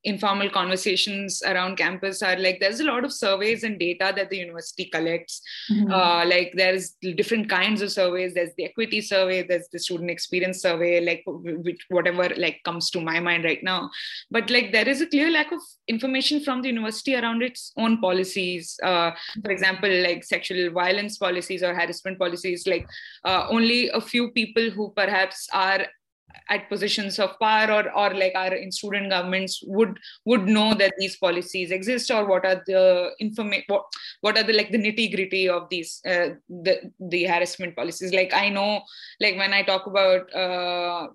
informal 0.03 0.49
conversations 0.49 1.41
around 1.45 1.77
campus 1.77 2.21
are 2.23 2.37
like 2.37 2.59
there's 2.59 2.79
a 2.79 2.83
lot 2.83 3.05
of 3.05 3.13
surveys 3.13 3.63
and 3.63 3.79
data 3.79 4.11
that 4.15 4.29
the 4.29 4.37
university 4.37 4.85
collects. 4.85 5.41
Mm-hmm. 5.71 5.91
Uh, 5.91 6.25
like 6.25 6.53
there's 6.55 6.95
different 7.15 7.49
kinds 7.49 7.81
of 7.81 7.91
surveys. 7.91 8.33
There's 8.33 8.53
the 8.57 8.65
equity 8.65 9.01
survey, 9.01 9.43
there's 9.43 9.67
the 9.71 9.79
student 9.79 10.09
experience 10.09 10.61
survey, 10.61 11.01
like 11.01 11.23
which, 11.25 11.85
whatever 11.89 12.29
like 12.37 12.61
comes 12.63 12.89
to 12.91 13.01
my 13.01 13.19
mind 13.19 13.43
right 13.43 13.63
now. 13.63 13.91
But 14.31 14.49
like 14.49 14.71
there 14.71 14.89
is 14.89 15.01
a 15.01 15.07
clear 15.07 15.29
lack 15.29 15.51
of 15.51 15.61
information 15.87 16.43
from 16.43 16.61
the 16.61 16.69
university 16.69 17.15
around 17.15 17.43
its 17.43 17.71
own 17.77 17.99
policies. 18.01 18.79
Uh, 18.81 19.11
for 19.43 19.51
example, 19.51 19.89
like 20.01 20.23
sexual 20.23 20.71
violence 20.71 21.17
policies 21.17 21.61
or 21.61 21.75
harassment 21.75 22.17
policies. 22.17 22.65
Like 22.65 22.87
uh, 23.23 23.47
only 23.49 23.89
a 23.89 24.01
few 24.01 24.31
people 24.31 24.69
who 24.71 24.91
perhaps 24.95 25.10
perhaps 25.11 25.47
are 25.53 25.85
at 26.49 26.69
positions 26.69 27.19
of 27.19 27.37
power 27.39 27.71
or 27.77 27.83
or 28.01 28.13
like 28.13 28.35
our 28.35 28.53
in 28.53 28.71
student 28.71 29.09
governments 29.09 29.61
would 29.65 29.97
would 30.25 30.45
know 30.47 30.73
that 30.73 30.93
these 30.97 31.17
policies 31.17 31.71
exist 31.71 32.11
or 32.11 32.25
what 32.25 32.45
are 32.45 32.61
the 32.67 33.11
information 33.19 33.65
what, 33.67 33.83
what 34.21 34.37
are 34.37 34.43
the 34.43 34.53
like 34.53 34.71
the 34.71 34.77
nitty 34.77 35.13
gritty 35.15 35.49
of 35.49 35.67
these 35.69 36.01
uh, 36.05 36.29
the 36.49 36.91
the 36.99 37.23
harassment 37.25 37.75
policies? 37.75 38.13
Like 38.13 38.33
i 38.33 38.47
know 38.49 38.81
like 39.19 39.37
when 39.37 39.53
i 39.53 39.61
talk 39.61 39.87
about 39.87 40.33
uh, 40.33 41.07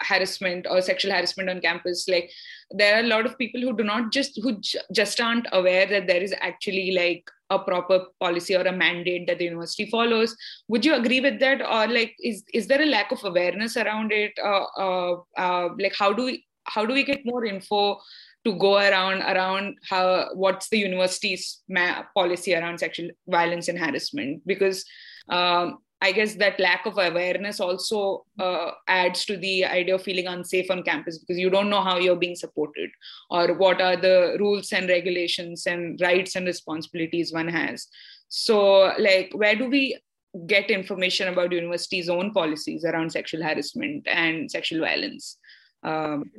harassment 0.00 0.66
or 0.68 0.80
sexual 0.82 1.12
harassment 1.12 1.48
on 1.48 1.60
campus 1.60 2.06
like 2.08 2.30
there 2.70 2.96
are 2.96 3.00
a 3.00 3.10
lot 3.14 3.24
of 3.24 3.38
people 3.38 3.60
who 3.60 3.74
do 3.76 3.84
not 3.84 4.12
just 4.12 4.38
who 4.42 4.60
j- 4.60 4.78
just 4.92 5.20
aren't 5.20 5.46
aware 5.52 5.86
that 5.86 6.06
there 6.06 6.22
is 6.22 6.34
actually 6.40 6.92
like 6.92 7.30
a 7.50 7.58
proper 7.58 8.06
policy 8.20 8.54
or 8.56 8.62
a 8.62 8.72
mandate 8.72 9.26
that 9.26 9.38
the 9.38 9.44
university 9.44 9.86
follows. 9.86 10.36
Would 10.68 10.84
you 10.84 10.94
agree 10.94 11.20
with 11.20 11.40
that? 11.40 11.62
Or 11.62 11.86
like 11.86 12.14
is 12.22 12.44
is 12.52 12.66
there 12.66 12.82
a 12.82 12.86
lack 12.86 13.12
of 13.12 13.24
awareness 13.24 13.76
around 13.76 14.12
it? 14.12 14.32
Uh, 14.42 14.64
uh, 14.76 15.16
uh, 15.36 15.68
like 15.78 15.94
how 15.98 16.12
do 16.12 16.24
we 16.24 16.44
how 16.64 16.84
do 16.84 16.94
we 16.94 17.04
get 17.04 17.24
more 17.24 17.44
info 17.44 17.98
to 18.44 18.54
go 18.58 18.76
around 18.76 19.22
around 19.22 19.76
how 19.88 20.28
what's 20.34 20.68
the 20.68 20.78
university's 20.78 21.60
ma- 21.68 22.02
policy 22.14 22.54
around 22.54 22.78
sexual 22.78 23.08
violence 23.26 23.68
and 23.68 23.78
harassment? 23.78 24.42
Because 24.46 24.84
um, 25.28 25.78
I 26.00 26.12
guess 26.12 26.34
that 26.36 26.60
lack 26.60 26.86
of 26.86 26.96
awareness 26.96 27.58
also 27.58 28.24
uh, 28.38 28.70
adds 28.86 29.24
to 29.24 29.36
the 29.36 29.64
idea 29.64 29.96
of 29.96 30.02
feeling 30.02 30.28
unsafe 30.28 30.70
on 30.70 30.84
campus 30.84 31.18
because 31.18 31.38
you 31.38 31.50
don't 31.50 31.70
know 31.70 31.82
how 31.82 31.98
you're 31.98 32.16
being 32.16 32.36
supported 32.36 32.90
or 33.30 33.54
what 33.54 33.80
are 33.80 33.96
the 33.96 34.36
rules 34.38 34.72
and 34.72 34.88
regulations 34.88 35.66
and 35.66 36.00
rights 36.00 36.36
and 36.36 36.46
responsibilities 36.46 37.32
one 37.32 37.48
has. 37.48 37.88
So, 38.28 38.92
like, 38.98 39.32
where 39.34 39.56
do 39.56 39.68
we 39.68 39.98
get 40.46 40.70
information 40.70 41.28
about 41.28 41.52
university's 41.52 42.08
own 42.08 42.32
policies 42.32 42.84
around 42.84 43.10
sexual 43.10 43.42
harassment 43.42 44.06
and 44.06 44.48
sexual 44.48 44.80
violence? 44.80 45.36
Um, 45.82 46.30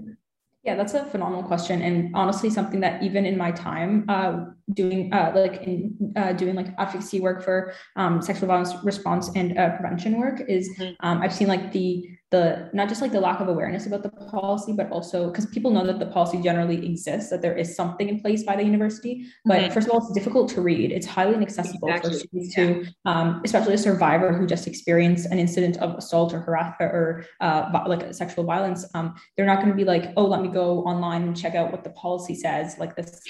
yeah, 0.64 0.76
that's 0.76 0.94
a 0.94 1.06
phenomenal 1.06 1.44
question, 1.44 1.82
and 1.82 2.14
honestly, 2.14 2.50
something 2.50 2.82
that 2.82 3.02
even 3.02 3.26
in 3.26 3.38
my 3.38 3.52
time 3.52 4.04
uh, 4.10 4.46
doing 4.74 5.12
uh, 5.14 5.32
like 5.34 5.62
in 5.64 6.14
uh, 6.18 6.34
doing 6.34 6.54
like 6.54 6.68
advocacy 6.78 7.22
work 7.22 7.42
for 7.42 7.74
um, 7.96 8.22
sexual 8.22 8.48
violence 8.48 8.74
response 8.84 9.30
and 9.36 9.58
uh, 9.58 9.70
prevention 9.78 10.20
work 10.20 10.42
is 10.50 10.70
mm-hmm. 10.78 10.94
um, 11.00 11.22
I've 11.22 11.34
seen 11.34 11.48
like 11.48 11.72
the 11.72 12.06
the 12.32 12.70
not 12.74 12.88
just 12.90 13.02
like 13.02 13.12
the 13.12 13.20
lack 13.20 13.40
of 13.40 13.48
awareness 13.48 13.88
about 13.88 14.04
the 14.04 14.10
policy, 14.10 14.72
but 14.72 14.90
also 14.92 15.30
because 15.30 15.48
people 15.48 15.72
know 15.72 15.86
that 15.86 15.98
the 15.98 16.06
policy 16.06 16.40
generally 16.42 16.86
exists, 16.86 17.32
that 17.32 17.42
there 17.42 17.58
is 17.58 17.76
something 17.76 18.08
in 18.08 18.20
place 18.20 18.44
by 18.44 18.56
the 18.56 18.64
university. 18.64 19.26
But 19.46 19.62
mm-hmm. 19.62 19.74
first 19.74 19.88
of 19.88 19.94
all, 19.94 20.00
it's 20.00 20.14
difficult 20.14 20.50
to 20.52 20.62
read. 20.62 20.92
It's 20.92 21.08
highly 21.08 21.34
inaccessible 21.34 21.88
exactly. 21.88 22.14
for 22.14 22.20
students 22.20 22.58
yeah. 22.58 22.66
to, 22.66 22.86
um, 23.06 23.42
especially 23.44 23.74
a 23.74 23.78
survivor 23.80 24.32
who 24.32 24.46
just 24.46 24.68
experienced 24.68 25.26
an 25.32 25.40
incident 25.40 25.78
of 25.78 25.96
assault 25.96 26.34
or 26.34 26.40
harassment 26.40 26.92
or 26.92 27.26
uh, 27.42 27.84
like 27.88 28.14
sexual 28.14 28.44
violence. 28.44 28.86
Um, 28.94 29.16
they're 29.36 29.48
not 29.48 29.58
going 29.58 29.70
to 29.70 29.76
be 29.76 29.86
like, 29.86 30.14
oh, 30.16 30.26
let 30.26 30.42
me 30.42 30.50
go 30.50 30.84
online 30.84 31.24
and 31.24 31.36
check 31.36 31.56
out 31.56 31.72
what 31.72 31.84
the 31.84 31.92
policy 31.92 32.36
says, 32.36 32.78
like 32.78 32.96
this 32.96 33.22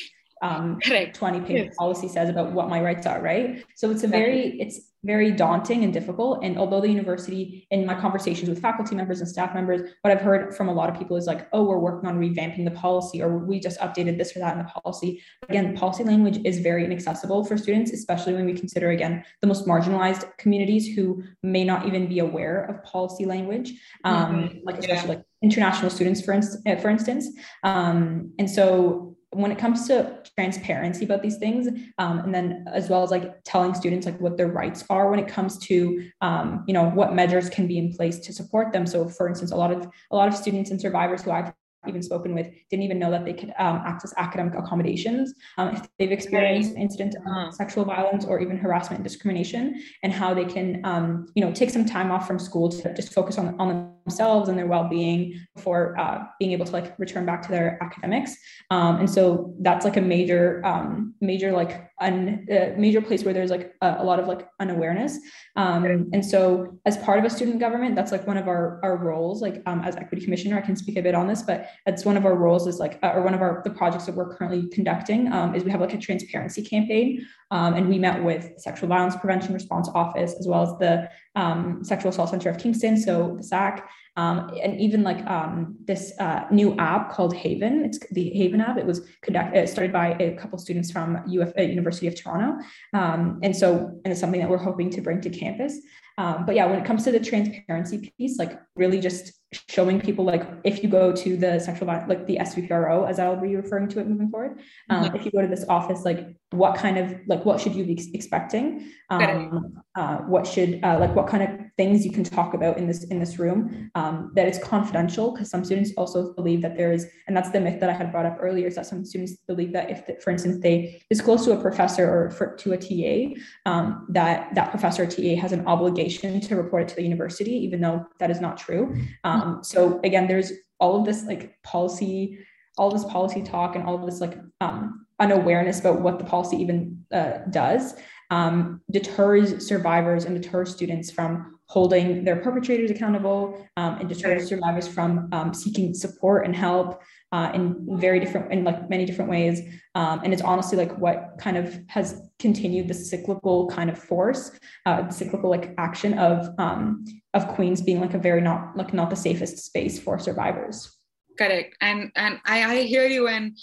um, 0.41 0.79
20 0.81 1.41
page 1.41 1.65
yes. 1.65 1.75
policy 1.75 2.07
says 2.07 2.29
about 2.29 2.51
what 2.51 2.69
my 2.69 2.81
rights 2.81 3.05
are, 3.05 3.21
right? 3.21 3.63
So 3.75 3.91
it's 3.91 4.03
a 4.03 4.07
very, 4.07 4.59
it's 4.59 4.88
very 5.03 5.31
daunting 5.31 5.83
and 5.83 5.93
difficult. 5.93 6.43
And 6.43 6.57
although 6.57 6.81
the 6.81 6.89
university, 6.89 7.65
in 7.71 7.85
my 7.85 7.99
conversations 7.99 8.49
with 8.49 8.61
faculty 8.61 8.95
members 8.95 9.21
and 9.21 9.29
staff 9.29 9.53
members, 9.53 9.89
what 10.01 10.11
I've 10.11 10.21
heard 10.21 10.55
from 10.55 10.67
a 10.67 10.73
lot 10.73 10.89
of 10.89 10.97
people 10.97 11.15
is 11.15 11.25
like, 11.25 11.47
oh, 11.53 11.63
we're 11.63 11.79
working 11.79 12.09
on 12.09 12.19
revamping 12.19 12.65
the 12.65 12.71
policy, 12.71 13.21
or 13.21 13.37
we 13.37 13.59
just 13.59 13.79
updated 13.79 14.17
this 14.17 14.35
or 14.35 14.39
that 14.39 14.57
in 14.57 14.59
the 14.59 14.69
policy. 14.81 15.21
Again, 15.47 15.75
policy 15.75 16.03
language 16.03 16.39
is 16.43 16.59
very 16.59 16.83
inaccessible 16.83 17.45
for 17.45 17.57
students, 17.57 17.93
especially 17.93 18.33
when 18.33 18.45
we 18.45 18.53
consider, 18.53 18.89
again, 18.89 19.23
the 19.41 19.47
most 19.47 19.65
marginalized 19.65 20.25
communities 20.37 20.93
who 20.93 21.23
may 21.43 21.63
not 21.63 21.87
even 21.87 22.07
be 22.07 22.19
aware 22.19 22.65
of 22.65 22.83
policy 22.83 23.25
language, 23.25 23.73
um, 24.03 24.43
mm-hmm. 24.43 24.57
like 24.63 24.79
especially 24.79 25.09
yeah. 25.09 25.15
like 25.15 25.23
international 25.41 25.89
students, 25.89 26.21
for, 26.21 26.33
instance, 26.33 26.81
for 26.81 26.89
instance. 26.89 27.27
Um, 27.63 28.33
and 28.37 28.49
so 28.49 29.15
when 29.31 29.51
it 29.51 29.59
comes 29.59 29.87
to 29.87 30.21
transparency 30.35 31.05
about 31.05 31.21
these 31.21 31.37
things 31.37 31.67
um, 31.99 32.19
and 32.19 32.33
then 32.33 32.65
as 32.71 32.89
well 32.89 33.03
as 33.03 33.11
like 33.11 33.35
telling 33.43 33.73
students 33.73 34.05
like 34.05 34.19
what 34.19 34.37
their 34.37 34.47
rights 34.47 34.83
are 34.89 35.09
when 35.09 35.19
it 35.19 35.27
comes 35.27 35.57
to 35.59 36.09
um, 36.21 36.63
you 36.67 36.73
know 36.73 36.89
what 36.89 37.13
measures 37.13 37.49
can 37.49 37.67
be 37.67 37.77
in 37.77 37.93
place 37.93 38.19
to 38.19 38.33
support 38.33 38.71
them 38.73 38.85
so 38.87 39.07
for 39.07 39.27
instance 39.27 39.51
a 39.51 39.55
lot 39.55 39.71
of 39.71 39.87
a 40.11 40.15
lot 40.15 40.27
of 40.27 40.35
students 40.35 40.71
and 40.71 40.81
survivors 40.81 41.21
who 41.21 41.31
i've 41.31 41.53
even 41.87 42.03
spoken 42.03 42.33
with 42.33 42.47
didn't 42.69 42.83
even 42.83 42.99
know 42.99 43.09
that 43.09 43.23
they 43.23 43.33
could 43.33 43.53
um, 43.57 43.81
access 43.85 44.13
academic 44.17 44.53
accommodations 44.55 45.33
um, 45.57 45.69
if 45.69 45.87
they've 45.97 46.11
experienced 46.11 46.71
an 46.71 46.77
incident 46.77 47.15
of 47.15 47.21
uh-huh. 47.21 47.51
sexual 47.51 47.85
violence 47.85 48.25
or 48.25 48.41
even 48.41 48.57
harassment 48.57 48.99
and 48.99 49.03
discrimination 49.03 49.81
and 50.03 50.11
how 50.11 50.33
they 50.33 50.45
can 50.45 50.81
um, 50.83 51.27
you 51.35 51.43
know 51.43 51.51
take 51.53 51.69
some 51.69 51.85
time 51.85 52.11
off 52.11 52.27
from 52.27 52.37
school 52.37 52.67
to 52.67 52.93
just 52.95 53.13
focus 53.13 53.37
on, 53.37 53.57
on 53.59 53.93
themselves 54.09 54.49
and 54.49 54.57
their 54.57 54.67
well-being 54.67 55.39
before 55.55 55.97
uh, 55.99 56.23
being 56.39 56.51
able 56.51 56.65
to 56.65 56.71
like 56.71 56.97
return 56.97 57.25
back 57.25 57.41
to 57.43 57.49
their 57.49 57.77
academics. 57.81 58.35
Um, 58.71 58.97
and 58.97 59.09
so 59.09 59.53
that's 59.61 59.85
like 59.85 59.97
a 59.97 60.01
major 60.01 60.65
um, 60.65 61.13
major 61.21 61.51
like 61.51 61.89
un, 61.99 62.45
a 62.49 62.75
major 62.77 63.01
place 63.01 63.23
where 63.23 63.33
there's 63.33 63.51
like 63.51 63.73
a, 63.81 63.97
a 63.99 64.03
lot 64.03 64.19
of 64.19 64.27
like 64.27 64.47
unawareness. 64.59 65.19
Um, 65.55 65.85
and 66.13 66.25
so 66.25 66.79
as 66.85 66.97
part 66.97 67.19
of 67.19 67.25
a 67.25 67.29
student 67.29 67.59
government 67.59 67.95
that's 67.95 68.11
like 68.11 68.25
one 68.25 68.37
of 68.37 68.47
our 68.47 68.79
our 68.83 68.97
roles 68.97 69.41
like 69.41 69.61
um, 69.65 69.81
as 69.81 69.95
equity 69.95 70.23
commissioner 70.23 70.57
i 70.57 70.61
can 70.61 70.75
speak 70.75 70.97
a 70.97 71.01
bit 71.01 71.15
on 71.15 71.27
this 71.27 71.41
but 71.41 71.69
it's 71.85 72.05
one 72.05 72.17
of 72.17 72.25
our 72.25 72.35
roles 72.35 72.67
is 72.67 72.79
like 72.79 72.99
uh, 73.03 73.11
or 73.15 73.21
one 73.21 73.33
of 73.33 73.41
our 73.41 73.61
the 73.63 73.69
projects 73.69 74.05
that 74.05 74.15
we're 74.15 74.35
currently 74.35 74.67
conducting 74.69 75.31
um, 75.31 75.55
is 75.55 75.63
we 75.63 75.71
have 75.71 75.81
like 75.81 75.93
a 75.93 75.97
transparency 75.97 76.61
campaign 76.61 77.25
um, 77.51 77.73
and 77.73 77.89
we 77.89 77.97
met 77.97 78.23
with 78.23 78.51
sexual 78.57 78.89
violence 78.89 79.15
prevention 79.15 79.53
response 79.53 79.89
office 79.93 80.35
as 80.39 80.47
well 80.47 80.63
as 80.63 80.77
the 80.79 81.09
um, 81.35 81.83
sexual 81.83 82.09
assault 82.09 82.29
center 82.29 82.49
of 82.49 82.57
kingston 82.57 82.97
so 82.97 83.35
the 83.37 83.43
sac 83.43 83.89
um, 84.19 84.51
and 84.61 84.79
even 84.81 85.01
like 85.01 85.25
um, 85.27 85.77
this 85.85 86.11
uh, 86.19 86.43
new 86.51 86.75
app 86.77 87.09
called 87.09 87.33
Haven. 87.33 87.85
It's 87.85 87.99
the 88.11 88.31
Haven 88.31 88.59
app. 88.59 88.77
It 88.77 88.85
was 88.85 89.07
conduct, 89.21 89.55
uh, 89.55 89.65
started 89.65 89.93
by 89.93 90.09
a 90.19 90.35
couple 90.35 90.59
students 90.59 90.91
from 90.91 91.15
UF, 91.15 91.53
uh, 91.57 91.61
University 91.61 92.07
of 92.07 92.21
Toronto, 92.21 92.61
um, 92.93 93.39
and 93.43 93.55
so 93.55 94.01
and 94.03 94.11
it's 94.11 94.19
something 94.19 94.41
that 94.41 94.49
we're 94.49 94.57
hoping 94.57 94.89
to 94.89 95.01
bring 95.01 95.21
to 95.21 95.29
campus. 95.29 95.79
Um, 96.17 96.45
but 96.45 96.55
yeah, 96.55 96.65
when 96.65 96.77
it 96.77 96.83
comes 96.83 97.05
to 97.05 97.13
the 97.13 97.19
transparency 97.21 98.13
piece, 98.17 98.37
like 98.37 98.59
really 98.75 98.99
just 98.99 99.38
showing 99.51 99.99
people 99.99 100.23
like 100.25 100.47
if 100.63 100.83
you 100.83 100.89
go 100.89 101.11
to 101.11 101.35
the 101.35 101.59
sexual 101.59 101.87
like 101.87 102.27
the 102.27 102.37
SVPRO 102.37 103.09
as 103.09 103.17
I'll 103.17 103.35
be 103.35 103.55
referring 103.55 103.87
to 103.89 103.99
it 103.99 104.07
moving 104.07 104.29
forward. 104.29 104.59
Um, 104.89 105.05
mm-hmm. 105.05 105.15
If 105.15 105.25
you 105.25 105.31
go 105.31 105.41
to 105.41 105.47
this 105.47 105.65
office, 105.67 106.05
like 106.05 106.35
what 106.51 106.75
kind 106.75 106.97
of 106.97 107.19
like 107.27 107.45
what 107.45 107.59
should 107.59 107.73
you 107.73 107.83
be 107.83 108.11
expecting? 108.13 108.91
Um, 109.09 109.81
uh, 109.95 110.17
what 110.17 110.45
should 110.45 110.83
uh, 110.83 110.99
like 110.99 111.15
what 111.15 111.27
kind 111.27 111.43
of 111.43 111.58
things 111.79 112.05
you 112.05 112.11
can 112.11 112.25
talk 112.25 112.53
about 112.53 112.77
in 112.77 112.85
this 112.87 113.05
in 113.05 113.19
this 113.19 113.39
room 113.39 113.89
um, 113.95 114.33
that 114.35 114.45
is 114.49 114.59
confidential 114.59 115.31
because 115.31 115.49
some 115.49 115.63
students 115.63 115.91
also 115.95 116.33
believe 116.33 116.61
that 116.61 116.75
there 116.75 116.91
is 116.91 117.07
and 117.27 117.37
that's 117.37 117.51
the 117.51 117.61
myth 117.65 117.79
that 117.79 117.89
I 117.89 117.93
had 117.93 118.11
brought 118.11 118.25
up 118.25 118.37
earlier 118.41 118.67
is 118.67 118.75
that 118.75 118.85
some 118.85 119.05
students 119.05 119.37
believe 119.47 119.71
that 119.71 119.89
if 119.89 120.21
for 120.21 120.29
instance 120.29 120.61
they 120.61 121.01
disclose 121.09 121.45
to 121.45 121.53
a 121.53 121.61
professor 121.67 122.05
or 122.13 122.31
for, 122.31 122.47
to 122.57 122.73
a 122.73 122.77
TA 122.77 123.39
um, 123.65 124.05
that 124.09 124.53
that 124.55 124.71
professor 124.71 125.03
or 125.03 125.05
TA 125.05 125.35
has 125.43 125.53
an 125.53 125.65
obligation 125.67 126.41
to 126.41 126.57
report 126.57 126.81
it 126.83 126.89
to 126.89 126.95
the 126.95 127.03
university 127.03 127.55
even 127.67 127.79
though 127.79 128.05
that 128.19 128.29
is 128.29 128.41
not 128.41 128.57
true. 128.57 128.93
Um, 129.23 129.59
so 129.63 130.01
again, 130.03 130.27
there's 130.27 130.51
all 130.81 130.99
of 130.99 131.05
this 131.05 131.23
like 131.23 131.55
policy, 131.63 132.39
all 132.77 132.91
this 132.91 133.05
policy 133.05 133.41
talk 133.41 133.77
and 133.77 133.85
all 133.85 133.95
of 133.95 134.05
this 134.05 134.19
like 134.19 134.37
um, 134.59 135.05
unawareness 135.19 135.79
about 135.79 136.01
what 136.01 136.19
the 136.19 136.25
policy 136.25 136.57
even 136.57 137.05
uh, 137.13 137.37
does 137.51 137.95
um, 138.31 138.81
deters 138.91 139.65
survivors 139.67 140.25
and 140.25 140.41
deters 140.41 140.71
students 140.71 141.09
from 141.09 141.58
holding 141.69 142.23
their 142.23 142.37
perpetrators 142.37 142.89
accountable 142.89 143.65
um, 143.77 143.99
and 143.99 144.09
deters 144.09 144.49
survivors 144.49 144.87
from 144.87 145.29
um, 145.31 145.53
seeking 145.53 145.93
support 145.93 146.45
and 146.45 146.55
help 146.55 147.01
uh, 147.31 147.51
in 147.53 147.85
very 147.99 148.19
different 148.19 148.51
in 148.51 148.63
like 148.63 148.89
many 148.89 149.05
different 149.05 149.29
ways. 149.29 149.61
Um, 149.93 150.21
and 150.23 150.33
it's 150.33 150.41
honestly 150.41 150.77
like 150.77 150.97
what 150.97 151.35
kind 151.37 151.57
of 151.57 151.79
has 151.87 152.21
continued 152.39 152.87
the 152.87 152.93
cyclical 152.95 153.67
kind 153.67 153.89
of 153.89 153.99
force 153.99 154.51
uh, 154.87 155.09
cyclical 155.09 155.49
like 155.49 155.75
action 155.77 156.17
of 156.17 156.49
um, 156.57 157.05
of 157.35 157.47
queens 157.49 157.81
being 157.81 158.01
like 158.01 158.15
a 158.15 158.19
very 158.19 158.41
not 158.41 158.75
like 158.75 158.91
not 158.93 159.11
the 159.11 159.15
safest 159.15 159.59
space 159.59 159.99
for 159.99 160.17
survivors. 160.17 160.95
Correct 161.37 161.75
and 161.79 162.11
and 162.15 162.39
i, 162.45 162.63
I 162.65 162.81
hear 162.81 163.07
you 163.07 163.29
and 163.29 163.57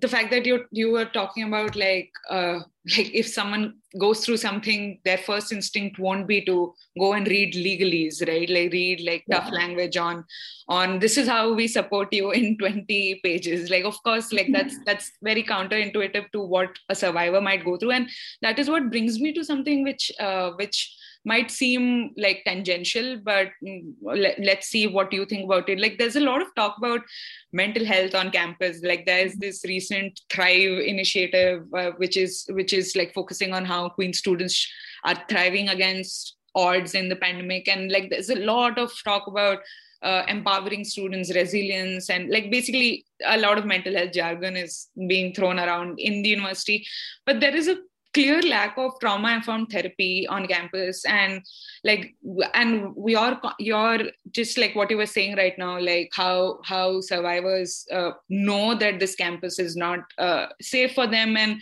the 0.00 0.08
fact 0.08 0.30
that 0.32 0.44
you 0.44 0.64
you 0.72 0.90
were 0.90 1.04
talking 1.04 1.44
about 1.44 1.76
like 1.76 2.10
uh, 2.28 2.58
like 2.96 3.14
if 3.14 3.28
someone 3.28 3.74
goes 3.98 4.24
through 4.24 4.36
something 4.36 4.98
their 5.04 5.18
first 5.18 5.52
instinct 5.52 6.00
won't 6.00 6.26
be 6.26 6.44
to 6.44 6.74
go 6.98 7.12
and 7.12 7.28
read 7.28 7.54
legalese 7.54 8.26
right? 8.26 8.50
Like 8.50 8.72
read 8.72 9.00
like 9.02 9.24
tough 9.30 9.52
language 9.52 9.96
on 9.96 10.24
on 10.68 10.98
this 10.98 11.16
is 11.16 11.28
how 11.28 11.52
we 11.52 11.68
support 11.68 12.12
you 12.12 12.32
in 12.32 12.58
20 12.58 13.20
pages. 13.22 13.70
Like 13.70 13.84
of 13.84 13.96
course 14.02 14.32
like 14.32 14.48
that's 14.52 14.76
that's 14.86 15.12
very 15.22 15.44
counterintuitive 15.44 16.30
to 16.32 16.40
what 16.42 16.70
a 16.88 16.94
survivor 16.94 17.40
might 17.40 17.64
go 17.64 17.76
through. 17.76 17.92
And 17.92 18.10
that 18.42 18.58
is 18.58 18.68
what 18.68 18.90
brings 18.90 19.20
me 19.20 19.32
to 19.32 19.44
something 19.44 19.84
which 19.84 20.10
uh, 20.18 20.50
which 20.52 20.92
might 21.24 21.50
seem 21.50 22.12
like 22.16 22.42
tangential 22.44 23.18
but 23.24 23.48
mm, 23.64 23.94
let, 24.02 24.38
let's 24.38 24.68
see 24.68 24.86
what 24.86 25.12
you 25.12 25.24
think 25.24 25.44
about 25.44 25.68
it. 25.68 25.80
Like 25.80 25.98
there's 25.98 26.16
a 26.16 26.20
lot 26.20 26.42
of 26.42 26.54
talk 26.54 26.76
about 26.78 27.00
mental 27.52 27.84
health 27.84 28.14
on 28.14 28.30
campus. 28.30 28.80
Like 28.82 29.06
there's 29.06 29.34
this 29.34 29.64
recent 29.64 30.20
thrive 30.30 30.78
initiative 30.78 31.64
uh, 31.76 31.92
which 31.96 32.16
is 32.16 32.44
which 32.50 32.72
is 32.72 32.94
like 32.94 33.14
focusing 33.14 33.52
on 33.52 33.64
how 33.64 33.88
queen 33.88 34.12
students 34.12 34.70
are 35.04 35.16
thriving 35.28 35.68
against 35.68 36.36
odds 36.54 36.94
in 36.94 37.08
the 37.08 37.16
pandemic. 37.16 37.68
And 37.68 37.90
like 37.90 38.10
there's 38.10 38.30
a 38.30 38.36
lot 38.36 38.78
of 38.78 38.92
talk 39.04 39.26
about 39.26 39.58
uh, 40.02 40.22
empowering 40.28 40.84
students 40.84 41.34
resilience 41.34 42.10
and 42.10 42.28
like 42.28 42.50
basically 42.50 43.06
a 43.24 43.38
lot 43.38 43.56
of 43.56 43.64
mental 43.64 43.94
health 43.94 44.12
jargon 44.12 44.54
is 44.54 44.88
being 45.08 45.32
thrown 45.32 45.58
around 45.58 45.98
in 45.98 46.22
the 46.22 46.28
university. 46.28 46.86
But 47.24 47.40
there 47.40 47.56
is 47.56 47.68
a 47.68 47.78
clear 48.14 48.40
lack 48.42 48.78
of 48.78 48.92
trauma 49.00 49.32
informed 49.32 49.68
therapy 49.70 50.26
on 50.28 50.46
campus 50.46 51.04
and 51.04 51.42
like 51.82 52.14
and 52.54 52.94
we 52.96 53.14
are 53.14 53.40
you're 53.58 54.04
just 54.30 54.56
like 54.56 54.74
what 54.74 54.90
you 54.90 54.96
were 54.96 55.06
saying 55.14 55.36
right 55.36 55.58
now 55.58 55.78
like 55.78 56.10
how 56.12 56.58
how 56.64 57.00
survivors 57.00 57.86
uh, 57.92 58.12
know 58.28 58.74
that 58.74 59.00
this 59.00 59.14
campus 59.14 59.58
is 59.58 59.76
not 59.76 60.00
uh, 60.18 60.46
safe 60.60 60.94
for 60.94 61.06
them 61.06 61.36
and 61.36 61.60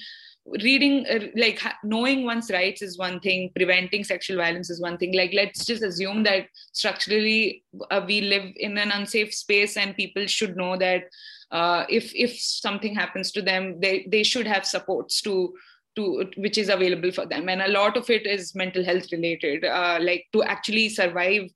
reading 0.63 1.07
uh, 1.07 1.27
like 1.37 1.61
knowing 1.85 2.25
one's 2.25 2.51
rights 2.51 2.83
is 2.83 2.99
one 2.99 3.21
thing 3.21 3.51
preventing 3.55 4.03
sexual 4.03 4.37
violence 4.37 4.71
is 4.71 4.81
one 4.81 4.99
thing. 4.99 5.15
Like 5.15 5.33
let's 5.33 5.65
just 5.65 5.83
assume 5.83 6.25
that 6.25 6.47
structurally 6.73 7.63
uh, 7.91 8.03
we 8.07 8.23
live 8.23 8.53
in 8.57 8.77
an 8.79 8.91
unsafe 8.91 9.33
space 9.33 9.77
and 9.77 9.97
people 9.97 10.27
should 10.27 10.57
know 10.57 10.77
that 10.77 11.05
uh, 11.53 11.85
if 11.89 12.13
if 12.15 12.39
something 12.41 12.95
happens 12.95 13.31
to 13.33 13.43
them 13.43 13.79
they 13.81 14.07
they 14.11 14.23
should 14.23 14.47
have 14.47 14.67
supports 14.67 15.21
to 15.23 15.55
to 15.97 16.31
which 16.37 16.59
is 16.59 16.69
available 16.69 17.13
for 17.13 17.27
them. 17.27 17.49
And 17.49 17.63
a 17.63 17.69
lot 17.69 17.97
of 17.97 18.09
it 18.11 18.27
is 18.27 18.55
mental 18.55 18.85
health 18.85 19.11
related 19.13 19.65
uh, 19.65 19.99
like 20.01 20.27
to 20.33 20.43
actually 20.43 20.89
survive 20.89 21.51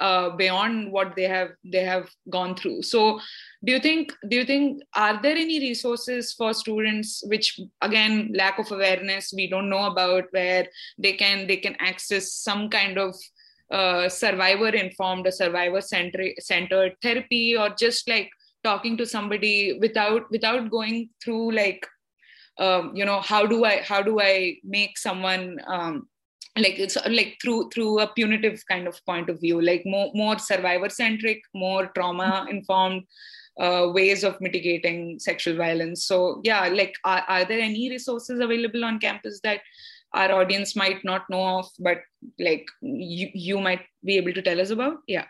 uh, 0.00 0.30
beyond 0.36 0.92
what 0.92 1.14
they 1.16 1.24
have 1.24 1.50
they 1.64 1.84
have 1.84 2.08
gone 2.30 2.54
through. 2.54 2.82
So 2.82 3.20
do 3.64 3.72
you 3.72 3.80
think 3.80 4.12
do 4.28 4.36
you 4.36 4.44
think 4.44 4.82
are 4.94 5.20
there 5.20 5.36
any 5.36 5.58
resources 5.58 6.32
for 6.32 6.54
students 6.54 7.22
which 7.26 7.58
again 7.80 8.32
lack 8.34 8.58
of 8.58 8.70
awareness 8.70 9.32
we 9.34 9.48
don't 9.48 9.68
know 9.68 9.86
about 9.86 10.24
where 10.30 10.68
they 10.98 11.14
can 11.14 11.46
they 11.46 11.56
can 11.56 11.76
access 11.80 12.32
some 12.32 12.70
kind 12.70 12.98
of 12.98 13.14
uh, 13.70 14.08
survivor 14.08 14.68
informed 14.68 15.26
or 15.26 15.30
survivor 15.30 15.80
centered 15.80 16.94
therapy 17.02 17.56
or 17.56 17.68
just 17.70 18.08
like 18.08 18.30
talking 18.64 18.96
to 18.96 19.06
somebody 19.06 19.78
without 19.80 20.30
without 20.30 20.70
going 20.70 21.10
through 21.22 21.52
like 21.52 21.86
um, 22.58 22.92
you 22.94 23.04
know 23.04 23.20
how 23.20 23.46
do 23.46 23.64
i 23.64 23.80
how 23.82 24.02
do 24.02 24.20
i 24.20 24.56
make 24.64 24.98
someone 24.98 25.58
um, 25.66 26.08
like 26.56 26.78
it's 26.78 26.96
like 27.08 27.38
through 27.40 27.70
through 27.70 28.00
a 28.00 28.12
punitive 28.14 28.62
kind 28.68 28.86
of 28.86 29.04
point 29.06 29.30
of 29.30 29.40
view 29.40 29.60
like 29.60 29.82
more 29.84 30.10
more 30.14 30.38
survivor 30.38 30.88
centric 30.88 31.40
more 31.54 31.86
trauma 31.94 32.46
informed 32.50 33.02
uh, 33.60 33.88
ways 33.92 34.22
of 34.22 34.40
mitigating 34.40 35.18
sexual 35.18 35.56
violence. 35.56 36.04
So 36.04 36.40
yeah 36.44 36.68
like 36.68 36.94
are, 37.04 37.24
are 37.28 37.44
there 37.44 37.60
any 37.60 37.90
resources 37.90 38.40
available 38.40 38.84
on 38.84 38.98
campus 38.98 39.40
that 39.42 39.60
our 40.14 40.32
audience 40.32 40.74
might 40.74 41.04
not 41.04 41.28
know 41.28 41.58
of 41.58 41.68
but 41.78 41.98
like 42.38 42.66
you, 42.80 43.28
you 43.34 43.60
might 43.60 43.82
be 44.04 44.16
able 44.16 44.32
to 44.32 44.42
tell 44.42 44.60
us 44.60 44.70
about? 44.70 44.98
Yeah 45.06 45.26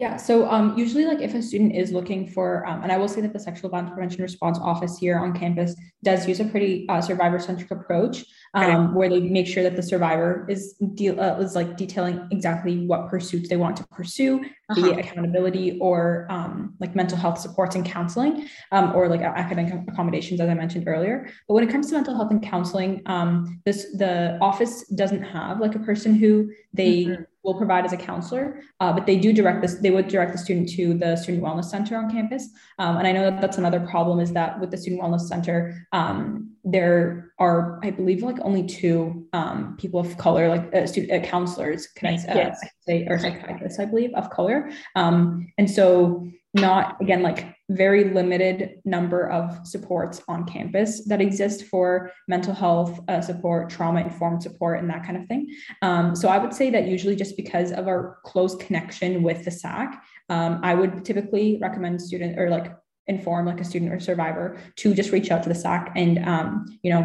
yeah, 0.00 0.16
so 0.16 0.50
um, 0.50 0.78
usually, 0.78 1.04
like 1.04 1.20
if 1.20 1.34
a 1.34 1.42
student 1.42 1.76
is 1.76 1.92
looking 1.92 2.26
for, 2.26 2.66
um, 2.66 2.82
and 2.82 2.90
I 2.90 2.96
will 2.96 3.06
say 3.06 3.20
that 3.20 3.34
the 3.34 3.38
Sexual 3.38 3.68
Violence 3.68 3.90
Prevention 3.90 4.22
Response 4.22 4.58
Office 4.58 4.96
here 4.96 5.18
on 5.18 5.38
campus 5.38 5.76
does 6.02 6.26
use 6.26 6.40
a 6.40 6.46
pretty 6.46 6.88
uh, 6.88 7.02
survivor-centric 7.02 7.70
approach, 7.70 8.24
um, 8.54 8.94
where 8.94 9.08
they 9.08 9.20
make 9.20 9.46
sure 9.46 9.62
that 9.62 9.76
the 9.76 9.82
survivor 9.82 10.46
is 10.48 10.74
deal 10.94 11.20
uh, 11.20 11.38
is 11.38 11.54
like 11.54 11.76
detailing 11.76 12.26
exactly 12.30 12.86
what 12.86 13.08
pursuits 13.08 13.48
they 13.48 13.56
want 13.56 13.76
to 13.76 13.86
pursue, 13.88 14.40
uh-huh. 14.40 14.74
be 14.74 14.90
it 14.90 14.98
accountability 14.98 15.78
or 15.80 16.26
um, 16.30 16.74
like 16.80 16.96
mental 16.96 17.16
health 17.16 17.38
supports 17.38 17.76
and 17.76 17.84
counseling, 17.84 18.48
um, 18.72 18.92
or 18.94 19.08
like 19.08 19.20
academic 19.20 19.72
accommodations, 19.88 20.40
as 20.40 20.48
I 20.48 20.54
mentioned 20.54 20.88
earlier. 20.88 21.30
But 21.46 21.54
when 21.54 21.64
it 21.64 21.70
comes 21.70 21.88
to 21.88 21.94
mental 21.94 22.16
health 22.16 22.30
and 22.30 22.42
counseling, 22.42 23.02
um, 23.06 23.60
this 23.64 23.86
the 23.96 24.38
office 24.40 24.86
doesn't 24.88 25.22
have 25.22 25.60
like 25.60 25.74
a 25.76 25.80
person 25.80 26.14
who 26.14 26.50
they 26.72 27.04
mm-hmm 27.04 27.22
will 27.42 27.54
provide 27.54 27.84
as 27.84 27.92
a 27.92 27.96
counselor, 27.96 28.60
uh, 28.80 28.92
but 28.92 29.06
they 29.06 29.16
do 29.16 29.32
direct 29.32 29.62
this, 29.62 29.76
they 29.76 29.90
would 29.90 30.08
direct 30.08 30.32
the 30.32 30.38
student 30.38 30.68
to 30.68 30.94
the 30.94 31.16
student 31.16 31.42
wellness 31.42 31.64
center 31.64 31.96
on 31.96 32.10
campus. 32.10 32.50
Um, 32.78 32.98
and 32.98 33.06
I 33.06 33.12
know 33.12 33.30
that 33.30 33.40
that's 33.40 33.58
another 33.58 33.80
problem 33.80 34.20
is 34.20 34.32
that 34.32 34.60
with 34.60 34.70
the 34.70 34.76
student 34.76 35.00
wellness 35.00 35.22
center, 35.22 35.86
um, 35.92 36.50
there 36.64 37.32
are, 37.38 37.80
I 37.82 37.90
believe, 37.90 38.22
like 38.22 38.38
only 38.42 38.66
two 38.66 39.26
um, 39.32 39.76
people 39.78 40.00
of 40.00 40.16
color, 40.18 40.48
like 40.48 40.74
uh, 40.74 40.86
student 40.86 41.24
uh, 41.24 41.26
counselors, 41.26 41.86
can 41.88 42.08
I, 42.08 42.14
uh, 42.16 42.34
yes. 42.34 42.60
say, 42.86 43.06
or 43.08 43.18
psychiatrists, 43.18 43.78
I 43.78 43.86
believe, 43.86 44.12
of 44.14 44.30
color. 44.30 44.70
Um, 44.94 45.52
and 45.58 45.70
so 45.70 46.30
not 46.54 47.00
again 47.00 47.22
like 47.22 47.54
very 47.68 48.12
limited 48.12 48.80
number 48.84 49.30
of 49.30 49.64
supports 49.64 50.20
on 50.26 50.44
campus 50.44 51.04
that 51.04 51.20
exist 51.20 51.64
for 51.66 52.10
mental 52.26 52.52
health 52.52 52.98
uh, 53.08 53.20
support 53.20 53.70
trauma 53.70 54.00
informed 54.00 54.42
support 54.42 54.80
and 54.80 54.90
that 54.90 55.04
kind 55.04 55.16
of 55.16 55.26
thing 55.28 55.48
um, 55.82 56.16
so 56.16 56.28
i 56.28 56.38
would 56.38 56.52
say 56.52 56.68
that 56.70 56.88
usually 56.88 57.14
just 57.14 57.36
because 57.36 57.70
of 57.70 57.86
our 57.86 58.18
close 58.24 58.56
connection 58.56 59.22
with 59.22 59.44
the 59.44 59.50
sac 59.50 60.02
um, 60.28 60.58
i 60.64 60.74
would 60.74 61.04
typically 61.04 61.56
recommend 61.62 62.02
student 62.02 62.36
or 62.38 62.50
like 62.50 62.74
inform 63.10 63.44
like 63.44 63.60
a 63.60 63.64
student 63.64 63.92
or 63.92 64.00
survivor 64.00 64.56
to 64.76 64.94
just 64.94 65.10
reach 65.10 65.30
out 65.30 65.42
to 65.42 65.48
the 65.48 65.54
SAC 65.54 65.92
and 65.96 66.24
um, 66.26 66.64
you 66.82 66.90
know 66.92 67.02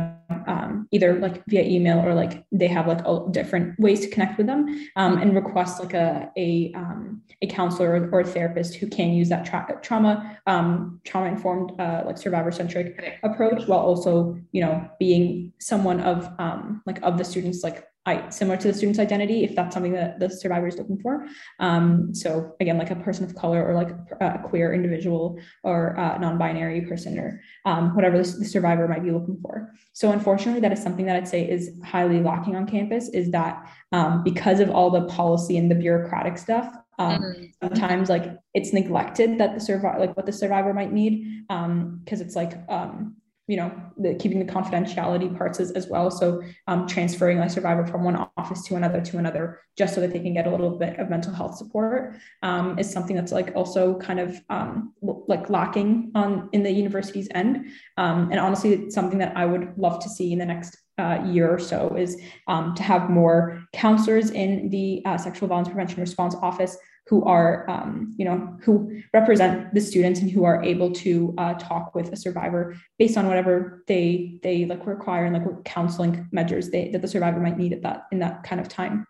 um, 0.48 0.88
either 0.92 1.20
like 1.20 1.44
via 1.48 1.64
email 1.64 2.00
or 2.00 2.14
like 2.14 2.46
they 2.52 2.68
have 2.68 2.88
like 2.88 3.02
a, 3.06 3.26
different 3.32 3.78
ways 3.80 4.00
to 4.02 4.10
connect 4.10 4.38
with 4.38 4.48
them 4.48 4.62
um, 4.96 5.18
and 5.18 5.36
request 5.36 5.80
like 5.80 5.94
a 5.94 6.30
a, 6.38 6.72
um, 6.76 7.22
a 7.42 7.48
counselor 7.48 7.90
or, 7.92 8.10
or, 8.12 8.20
a 8.22 8.26
therapist 8.26 8.76
who 8.76 8.88
can 8.88 9.10
use 9.14 9.30
that 9.30 9.46
tra- 9.46 9.80
trauma 9.82 10.40
um, 10.48 11.02
trauma 11.04 11.28
informed 11.28 11.80
uh, 11.80 12.04
like 12.06 12.18
survivor 12.18 12.52
centric 12.52 13.20
approach 13.24 13.68
while 13.68 13.80
also 13.80 14.38
you 14.52 14.62
know 14.62 14.88
being 15.00 15.52
someone 15.60 16.00
of 16.00 16.30
um, 16.40 16.82
like 16.86 17.00
of 17.02 17.18
the 17.18 17.26
students 17.26 17.64
like 17.64 17.88
I, 18.06 18.30
similar 18.30 18.58
to 18.58 18.68
the 18.68 18.74
student's 18.74 19.00
identity 19.00 19.44
if 19.44 19.56
that's 19.56 19.74
something 19.74 19.94
that 19.94 20.20
the 20.20 20.30
survivor 20.30 20.68
is 20.68 20.78
looking 20.78 21.00
for. 21.00 21.26
Um, 21.60 22.14
so 22.14 22.56
again, 22.60 22.78
like 22.78 22.92
a 22.92 22.96
person 22.96 23.26
of 23.26 23.34
color 23.36 23.66
or 23.66 23.74
like 23.74 23.90
a, 24.22 24.40
queer 24.46 24.74
individual 24.74 25.40
or 25.64 25.96
a 25.98 26.20
non-binary 26.20 26.82
person 26.82 27.18
or 27.18 27.42
um, 27.66 27.96
whatever 27.96 28.18
the, 28.18 28.38
the, 28.38 28.46
survivor 28.46 28.88
might 28.88 29.04
be 29.04 29.12
looking 29.12 29.40
for. 29.42 29.74
So 29.94 30.12
unfortunately, 30.12 30.62
that 30.62 30.72
is 30.72 30.84
something 30.84 31.06
that 31.08 31.16
I'd 31.16 31.28
say 31.28 31.50
is 31.50 31.72
highly 31.84 32.22
lacking 32.22 32.56
on 32.56 32.68
campus 32.68 33.10
is 33.10 33.32
that 33.32 33.72
um, 33.92 34.24
because 34.24 34.60
of 34.60 34.70
all 34.70 34.92
the 34.92 35.06
policy 35.06 35.58
and 35.58 35.72
the 35.72 35.76
bureaucratic 35.76 36.38
stuff, 36.38 36.72
um, 37.00 37.22
mm-hmm. 37.22 37.46
sometimes 37.62 38.10
like 38.10 38.38
it's 38.54 38.72
neglected 38.72 39.38
that 39.40 39.54
the 39.54 39.60
survivor 39.60 40.00
like 40.00 40.16
what 40.16 40.26
the 40.26 40.32
survivor 40.32 40.74
might 40.74 40.94
need 40.94 41.44
because 41.48 41.66
um, 41.66 42.02
it's 42.08 42.36
like 42.36 42.54
um, 42.70 43.18
you 43.48 43.58
know 43.58 43.72
the 43.98 44.16
keeping 44.16 44.40
the 44.40 44.52
confidentiality 44.52 45.36
parts 45.38 45.60
as, 45.60 45.72
as 45.72 45.88
well. 45.88 46.10
So 46.12 46.42
um, 46.68 46.88
transferring 46.88 47.40
a 47.40 47.50
survivor 47.50 47.86
from 47.86 48.04
one 48.04 48.28
office 48.38 48.64
to 48.64 48.76
another 48.76 49.02
to 49.02 49.18
another 49.18 49.60
just 49.78 49.94
so 49.94 50.02
that 50.02 50.14
they 50.14 50.20
can 50.20 50.34
get 50.34 50.48
a 50.48 50.50
little 50.50 50.78
bit 50.78 50.98
of 51.00 51.10
mental 51.10 51.34
health 51.34 51.58
support 51.58 52.16
um, 52.44 52.80
is 52.80 52.90
something 52.90 53.16
that's 53.16 53.32
like 53.32 53.52
also 53.56 53.98
kind 54.00 54.20
of 54.20 54.40
um, 54.50 54.94
like 55.02 55.50
lacking 55.50 56.12
on 56.16 56.50
in 56.54 56.64
the 56.64 56.72
university's 56.72 57.28
end. 57.34 57.68
Um, 57.98 58.30
and 58.32 58.40
honestly 58.40 58.74
it's 58.74 58.96
something 58.96 59.20
that 59.20 59.36
i 59.36 59.46
would 59.46 59.74
love 59.78 60.02
to 60.04 60.10
see 60.10 60.32
in 60.32 60.40
the 60.40 60.46
next 60.46 60.78
uh, 60.98 61.22
year 61.26 61.50
or 61.50 61.60
so 61.60 61.96
is 61.98 62.22
um, 62.48 62.74
to 62.76 62.84
have 62.84 63.10
more 63.10 63.62
counselors 63.74 64.32
in 64.32 64.70
the 64.70 65.02
uh, 65.06 65.18
sexual 65.18 65.50
violence 65.50 65.68
prevention 65.68 66.00
response 66.00 66.36
office 66.42 66.78
who 67.08 67.24
are, 67.24 67.70
um, 67.70 68.14
you 68.18 68.26
know, 68.26 68.58
who 68.62 69.02
represent 69.14 69.74
the 69.74 69.82
students 69.82 70.20
and 70.20 70.32
who 70.32 70.44
are 70.44 70.64
able 70.64 70.92
to 70.92 71.34
uh, 71.38 71.54
talk 71.56 71.94
with 71.94 72.12
a 72.12 72.16
survivor 72.16 72.76
based 72.98 73.18
on 73.18 73.28
whatever 73.28 73.84
they 73.88 74.40
they 74.42 74.66
like 74.66 74.86
require 74.88 75.26
and 75.26 75.34
like 75.36 75.46
what 75.46 75.64
counseling 75.66 76.28
measures 76.32 76.70
they 76.70 76.90
that 76.90 77.02
the 77.02 77.08
survivor 77.08 77.40
might 77.40 77.58
need 77.58 77.74
at 77.74 77.84
that 77.84 78.08
in 78.12 78.20
that 78.20 78.44
kind 78.44 78.60
of 78.60 78.68
time. 78.68 79.06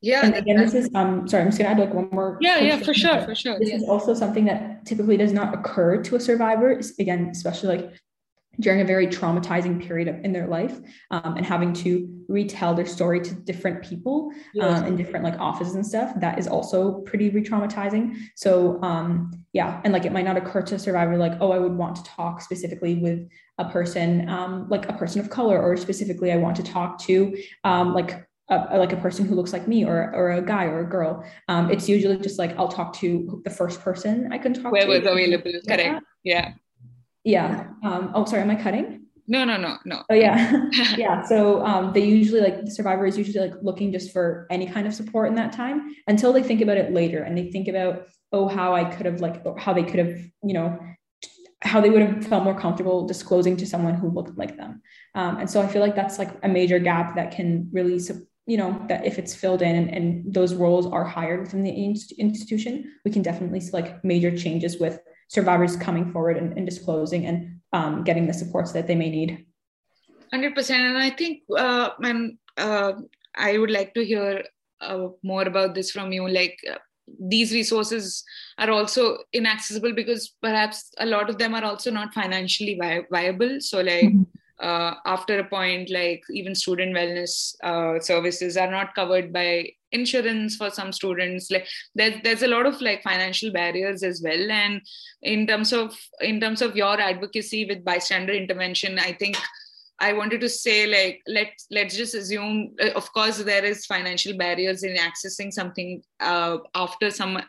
Yeah. 0.00 0.24
And 0.24 0.34
again, 0.36 0.56
this 0.56 0.74
is 0.74 0.88
um 0.94 1.26
sorry, 1.26 1.42
I'm 1.42 1.48
just 1.48 1.58
gonna 1.58 1.70
add 1.70 1.78
like 1.78 1.92
one 1.92 2.08
more. 2.12 2.38
Yeah, 2.40 2.60
yeah, 2.60 2.78
for 2.78 2.94
sure, 2.94 3.20
for 3.22 3.34
sure. 3.34 3.58
This 3.58 3.70
is 3.70 3.88
also 3.88 4.14
something 4.14 4.44
that 4.44 4.86
typically 4.86 5.16
does 5.16 5.32
not 5.32 5.54
occur 5.54 6.00
to 6.04 6.16
a 6.16 6.20
survivor. 6.20 6.80
Again, 7.00 7.30
especially 7.32 7.76
like 7.76 7.92
during 8.60 8.80
a 8.80 8.84
very 8.84 9.06
traumatizing 9.06 9.80
period 9.80 10.08
of, 10.08 10.16
in 10.24 10.32
their 10.32 10.46
life 10.46 10.78
um, 11.10 11.36
and 11.36 11.46
having 11.46 11.72
to 11.72 12.24
retell 12.28 12.74
their 12.74 12.86
story 12.86 13.20
to 13.20 13.34
different 13.34 13.82
people 13.82 14.32
um, 14.60 14.84
in 14.84 14.96
different 14.96 15.24
like 15.24 15.38
offices 15.38 15.74
and 15.74 15.86
stuff 15.86 16.12
that 16.20 16.38
is 16.38 16.46
also 16.46 17.00
pretty 17.02 17.30
re-traumatizing 17.30 18.14
so 18.34 18.82
um, 18.82 19.30
yeah 19.52 19.80
and 19.84 19.92
like 19.92 20.04
it 20.04 20.12
might 20.12 20.24
not 20.24 20.36
occur 20.36 20.62
to 20.62 20.74
a 20.74 20.78
survivor 20.78 21.16
like 21.16 21.32
oh 21.40 21.52
i 21.52 21.58
would 21.58 21.74
want 21.74 21.96
to 21.96 22.04
talk 22.04 22.40
specifically 22.40 22.96
with 22.96 23.28
a 23.58 23.68
person 23.70 24.28
um, 24.28 24.68
like 24.68 24.88
a 24.88 24.92
person 24.92 25.20
of 25.20 25.30
color 25.30 25.60
or 25.60 25.76
specifically 25.76 26.32
i 26.32 26.36
want 26.36 26.56
to 26.56 26.62
talk 26.62 26.98
to 26.98 27.36
um, 27.64 27.94
like 27.94 28.24
a, 28.50 28.78
like 28.78 28.92
a 28.92 28.96
person 28.96 29.26
who 29.26 29.34
looks 29.34 29.52
like 29.52 29.68
me 29.68 29.84
or, 29.84 30.14
or 30.14 30.30
a 30.30 30.42
guy 30.42 30.64
or 30.64 30.80
a 30.80 30.88
girl. 30.88 31.22
Um, 31.48 31.70
it's 31.70 31.86
usually 31.86 32.16
just 32.16 32.38
like 32.38 32.56
I'll 32.58 32.68
talk 32.68 32.94
to 32.94 33.42
the 33.44 33.50
first 33.50 33.82
person 33.82 34.30
I 34.32 34.38
can 34.38 34.54
talk 34.54 34.72
Where 34.72 34.82
to. 34.82 34.88
Where 34.88 35.00
was 35.00 35.06
available, 35.06 35.52
correct. 35.66 36.02
Yeah. 36.24 36.54
Yeah. 37.28 37.66
Um, 37.82 38.12
oh, 38.14 38.24
sorry. 38.24 38.40
Am 38.40 38.50
I 38.50 38.54
cutting? 38.54 39.02
No, 39.26 39.44
no, 39.44 39.58
no, 39.58 39.76
no. 39.84 40.02
Oh 40.08 40.14
yeah, 40.14 40.64
yeah. 40.96 41.22
So 41.22 41.62
um, 41.62 41.92
they 41.92 42.02
usually 42.02 42.40
like 42.40 42.64
the 42.64 42.70
survivor 42.70 43.04
is 43.04 43.18
usually 43.18 43.50
like 43.50 43.58
looking 43.60 43.92
just 43.92 44.10
for 44.14 44.46
any 44.50 44.66
kind 44.66 44.86
of 44.86 44.94
support 44.94 45.28
in 45.28 45.34
that 45.34 45.52
time 45.52 45.94
until 46.06 46.32
they 46.32 46.42
think 46.42 46.62
about 46.62 46.78
it 46.78 46.94
later 46.94 47.22
and 47.22 47.36
they 47.36 47.50
think 47.50 47.68
about 47.68 48.06
oh 48.32 48.48
how 48.48 48.74
I 48.74 48.84
could 48.84 49.04
have 49.04 49.20
like 49.20 49.44
how 49.58 49.74
they 49.74 49.82
could 49.82 49.98
have 49.98 50.18
you 50.42 50.54
know 50.54 50.78
how 51.60 51.82
they 51.82 51.90
would 51.90 52.00
have 52.00 52.26
felt 52.26 52.44
more 52.44 52.58
comfortable 52.58 53.06
disclosing 53.06 53.58
to 53.58 53.66
someone 53.66 53.94
who 53.94 54.08
looked 54.08 54.38
like 54.38 54.56
them. 54.56 54.80
Um, 55.14 55.36
and 55.36 55.50
so 55.50 55.60
I 55.60 55.66
feel 55.66 55.82
like 55.82 55.96
that's 55.96 56.18
like 56.18 56.30
a 56.42 56.48
major 56.48 56.78
gap 56.78 57.14
that 57.16 57.32
can 57.32 57.68
really 57.70 58.00
you 58.46 58.56
know 58.56 58.82
that 58.88 59.04
if 59.04 59.18
it's 59.18 59.34
filled 59.34 59.60
in 59.60 59.76
and, 59.76 59.90
and 59.90 60.32
those 60.32 60.54
roles 60.54 60.86
are 60.86 61.04
hired 61.04 61.40
within 61.40 61.62
the 61.62 61.94
institution, 62.18 62.90
we 63.04 63.10
can 63.10 63.20
definitely 63.20 63.60
see 63.60 63.72
like 63.72 64.02
major 64.02 64.34
changes 64.34 64.80
with 64.80 65.00
survivors 65.28 65.76
coming 65.76 66.10
forward 66.12 66.36
and, 66.36 66.56
and 66.56 66.66
disclosing 66.66 67.26
and 67.26 67.60
um, 67.72 68.04
getting 68.04 68.26
the 68.26 68.34
supports 68.34 68.72
that 68.72 68.86
they 68.86 68.94
may 68.94 69.10
need. 69.10 69.46
100%. 70.32 70.70
And 70.70 70.98
I 70.98 71.10
think, 71.10 71.42
uh, 71.56 71.90
man, 71.98 72.38
uh, 72.56 72.92
I 73.36 73.58
would 73.58 73.70
like 73.70 73.94
to 73.94 74.04
hear 74.04 74.44
uh, 74.80 75.08
more 75.22 75.42
about 75.42 75.74
this 75.74 75.90
from 75.90 76.12
you. 76.12 76.28
Like, 76.28 76.58
uh, 76.70 76.78
these 77.20 77.52
resources 77.52 78.22
are 78.58 78.70
also 78.70 79.18
inaccessible 79.32 79.94
because 79.94 80.34
perhaps 80.42 80.90
a 80.98 81.06
lot 81.06 81.30
of 81.30 81.38
them 81.38 81.54
are 81.54 81.64
also 81.64 81.90
not 81.90 82.12
financially 82.12 82.76
vi- 82.78 83.06
viable. 83.10 83.60
So, 83.60 83.80
like, 83.80 84.08
mm-hmm 84.08 84.22
uh, 84.60 84.94
after 85.06 85.38
a 85.38 85.44
point 85.44 85.90
like 85.90 86.22
even 86.32 86.54
student 86.54 86.94
wellness 86.94 87.54
uh, 87.62 88.00
services 88.00 88.56
are 88.56 88.70
not 88.70 88.94
covered 88.94 89.32
by 89.32 89.68
insurance 89.92 90.56
for 90.56 90.70
some 90.70 90.92
students 90.92 91.50
like 91.50 91.66
there's 91.94 92.14
there's 92.22 92.42
a 92.42 92.48
lot 92.48 92.66
of 92.66 92.80
like 92.80 93.02
financial 93.02 93.50
barriers 93.52 94.02
as 94.02 94.20
well. 94.22 94.50
And 94.50 94.82
in 95.22 95.46
terms 95.46 95.72
of 95.72 95.96
in 96.20 96.40
terms 96.40 96.62
of 96.62 96.76
your 96.76 97.00
advocacy 97.00 97.64
with 97.66 97.84
bystander 97.84 98.32
intervention 98.32 98.98
i 98.98 99.12
think 99.12 99.36
i 99.98 100.12
wanted 100.12 100.40
to 100.40 100.48
say 100.48 100.86
like 100.86 101.20
let's 101.26 101.66
let's 101.70 101.96
just 101.96 102.14
assume 102.14 102.74
uh, 102.80 102.90
of 102.90 103.12
course 103.12 103.38
there 103.38 103.64
is 103.64 103.86
financial 103.86 104.36
barriers 104.36 104.82
in 104.84 104.96
accessing 104.96 105.52
something 105.52 106.02
uh, 106.20 106.58
after 106.74 107.10
some 107.10 107.40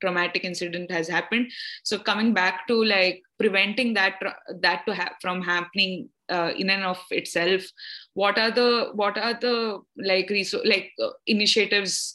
traumatic 0.00 0.44
incident 0.44 0.90
has 0.90 1.08
happened. 1.08 1.50
So 1.84 1.98
coming 1.98 2.34
back 2.34 2.66
to 2.68 2.84
like 2.84 3.22
preventing 3.38 3.94
that 3.94 4.20
that 4.60 4.86
to 4.86 4.94
have 4.94 5.12
from 5.20 5.42
happening 5.42 6.08
uh, 6.30 6.52
in 6.56 6.70
and 6.70 6.84
of 6.84 6.98
itself 7.10 7.62
what 8.14 8.38
are 8.38 8.50
the 8.50 8.90
what 8.94 9.18
are 9.18 9.34
the 9.34 9.78
like 9.96 10.28
reso- 10.28 10.64
like 10.64 10.92
uh, 11.02 11.10
initiatives 11.26 12.14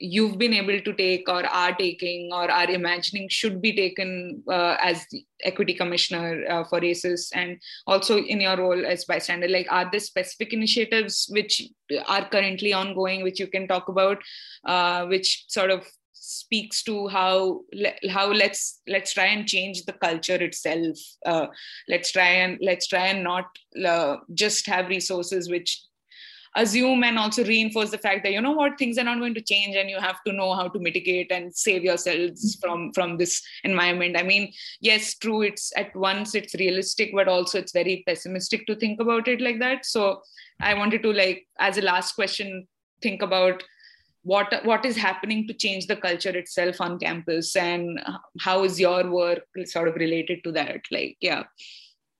you've 0.00 0.38
been 0.38 0.54
able 0.54 0.80
to 0.80 0.94
take 0.94 1.28
or 1.28 1.44
are 1.44 1.74
taking 1.76 2.30
or 2.32 2.50
are 2.50 2.70
imagining 2.70 3.28
should 3.28 3.60
be 3.60 3.76
taken 3.76 4.42
uh, 4.48 4.76
as 4.82 5.04
equity 5.44 5.74
commissioner 5.74 6.42
uh, 6.48 6.64
for 6.64 6.80
ASUS 6.80 7.28
and 7.34 7.60
also 7.86 8.16
in 8.16 8.40
your 8.40 8.56
role 8.56 8.86
as 8.86 9.04
bystander? 9.04 9.46
Like 9.46 9.66
are 9.70 9.88
there 9.90 10.00
specific 10.00 10.54
initiatives 10.54 11.28
which 11.30 11.68
are 12.08 12.26
currently 12.30 12.72
ongoing 12.72 13.22
which 13.22 13.38
you 13.38 13.46
can 13.46 13.68
talk 13.68 13.88
about 13.88 14.22
uh, 14.64 15.04
which 15.04 15.44
sort 15.48 15.70
of 15.70 15.86
speaks 16.20 16.82
to 16.82 17.08
how 17.08 17.62
how 18.10 18.30
let's 18.30 18.80
let's 18.86 19.14
try 19.14 19.24
and 19.24 19.48
change 19.48 19.84
the 19.86 19.92
culture 19.92 20.36
itself. 20.36 20.96
Uh, 21.24 21.46
let's 21.88 22.12
try 22.12 22.28
and 22.28 22.58
let's 22.60 22.86
try 22.86 23.06
and 23.06 23.24
not 23.24 23.46
uh, 23.84 24.16
just 24.34 24.66
have 24.66 24.88
resources 24.88 25.48
which 25.48 25.82
assume 26.56 27.04
and 27.04 27.16
also 27.16 27.44
reinforce 27.44 27.90
the 27.90 27.98
fact 27.98 28.22
that 28.24 28.32
you 28.32 28.40
know 28.40 28.50
what 28.50 28.76
things 28.76 28.98
are 28.98 29.04
not 29.04 29.18
going 29.18 29.34
to 29.34 29.40
change 29.40 29.76
and 29.76 29.88
you 29.88 29.98
have 29.98 30.22
to 30.26 30.32
know 30.32 30.52
how 30.52 30.66
to 30.68 30.80
mitigate 30.80 31.30
and 31.30 31.54
save 31.54 31.84
yourselves 31.84 32.56
mm-hmm. 32.56 32.60
from 32.60 32.92
from 32.92 33.16
this 33.16 33.42
environment. 33.64 34.16
I 34.18 34.22
mean 34.22 34.52
yes 34.80 35.14
true 35.14 35.42
it's 35.42 35.72
at 35.76 35.94
once 35.96 36.34
it's 36.34 36.54
realistic 36.54 37.12
but 37.14 37.28
also 37.28 37.58
it's 37.58 37.72
very 37.72 38.04
pessimistic 38.06 38.66
to 38.66 38.76
think 38.76 39.00
about 39.00 39.26
it 39.26 39.40
like 39.40 39.58
that. 39.60 39.86
So 39.86 40.22
i 40.60 40.74
wanted 40.74 41.02
to 41.02 41.10
like 41.10 41.46
as 41.58 41.78
a 41.78 41.82
last 41.82 42.12
question 42.12 42.66
think 43.00 43.22
about 43.22 43.62
what 44.22 44.54
what 44.64 44.84
is 44.84 44.96
happening 44.96 45.46
to 45.46 45.54
change 45.54 45.86
the 45.86 45.96
culture 45.96 46.36
itself 46.36 46.80
on 46.80 46.98
campus 46.98 47.56
and 47.56 48.00
how 48.40 48.64
is 48.64 48.78
your 48.78 49.08
work 49.10 49.44
sort 49.64 49.88
of 49.88 49.94
related 49.94 50.42
to 50.44 50.52
that 50.52 50.80
like 50.90 51.16
yeah 51.20 51.44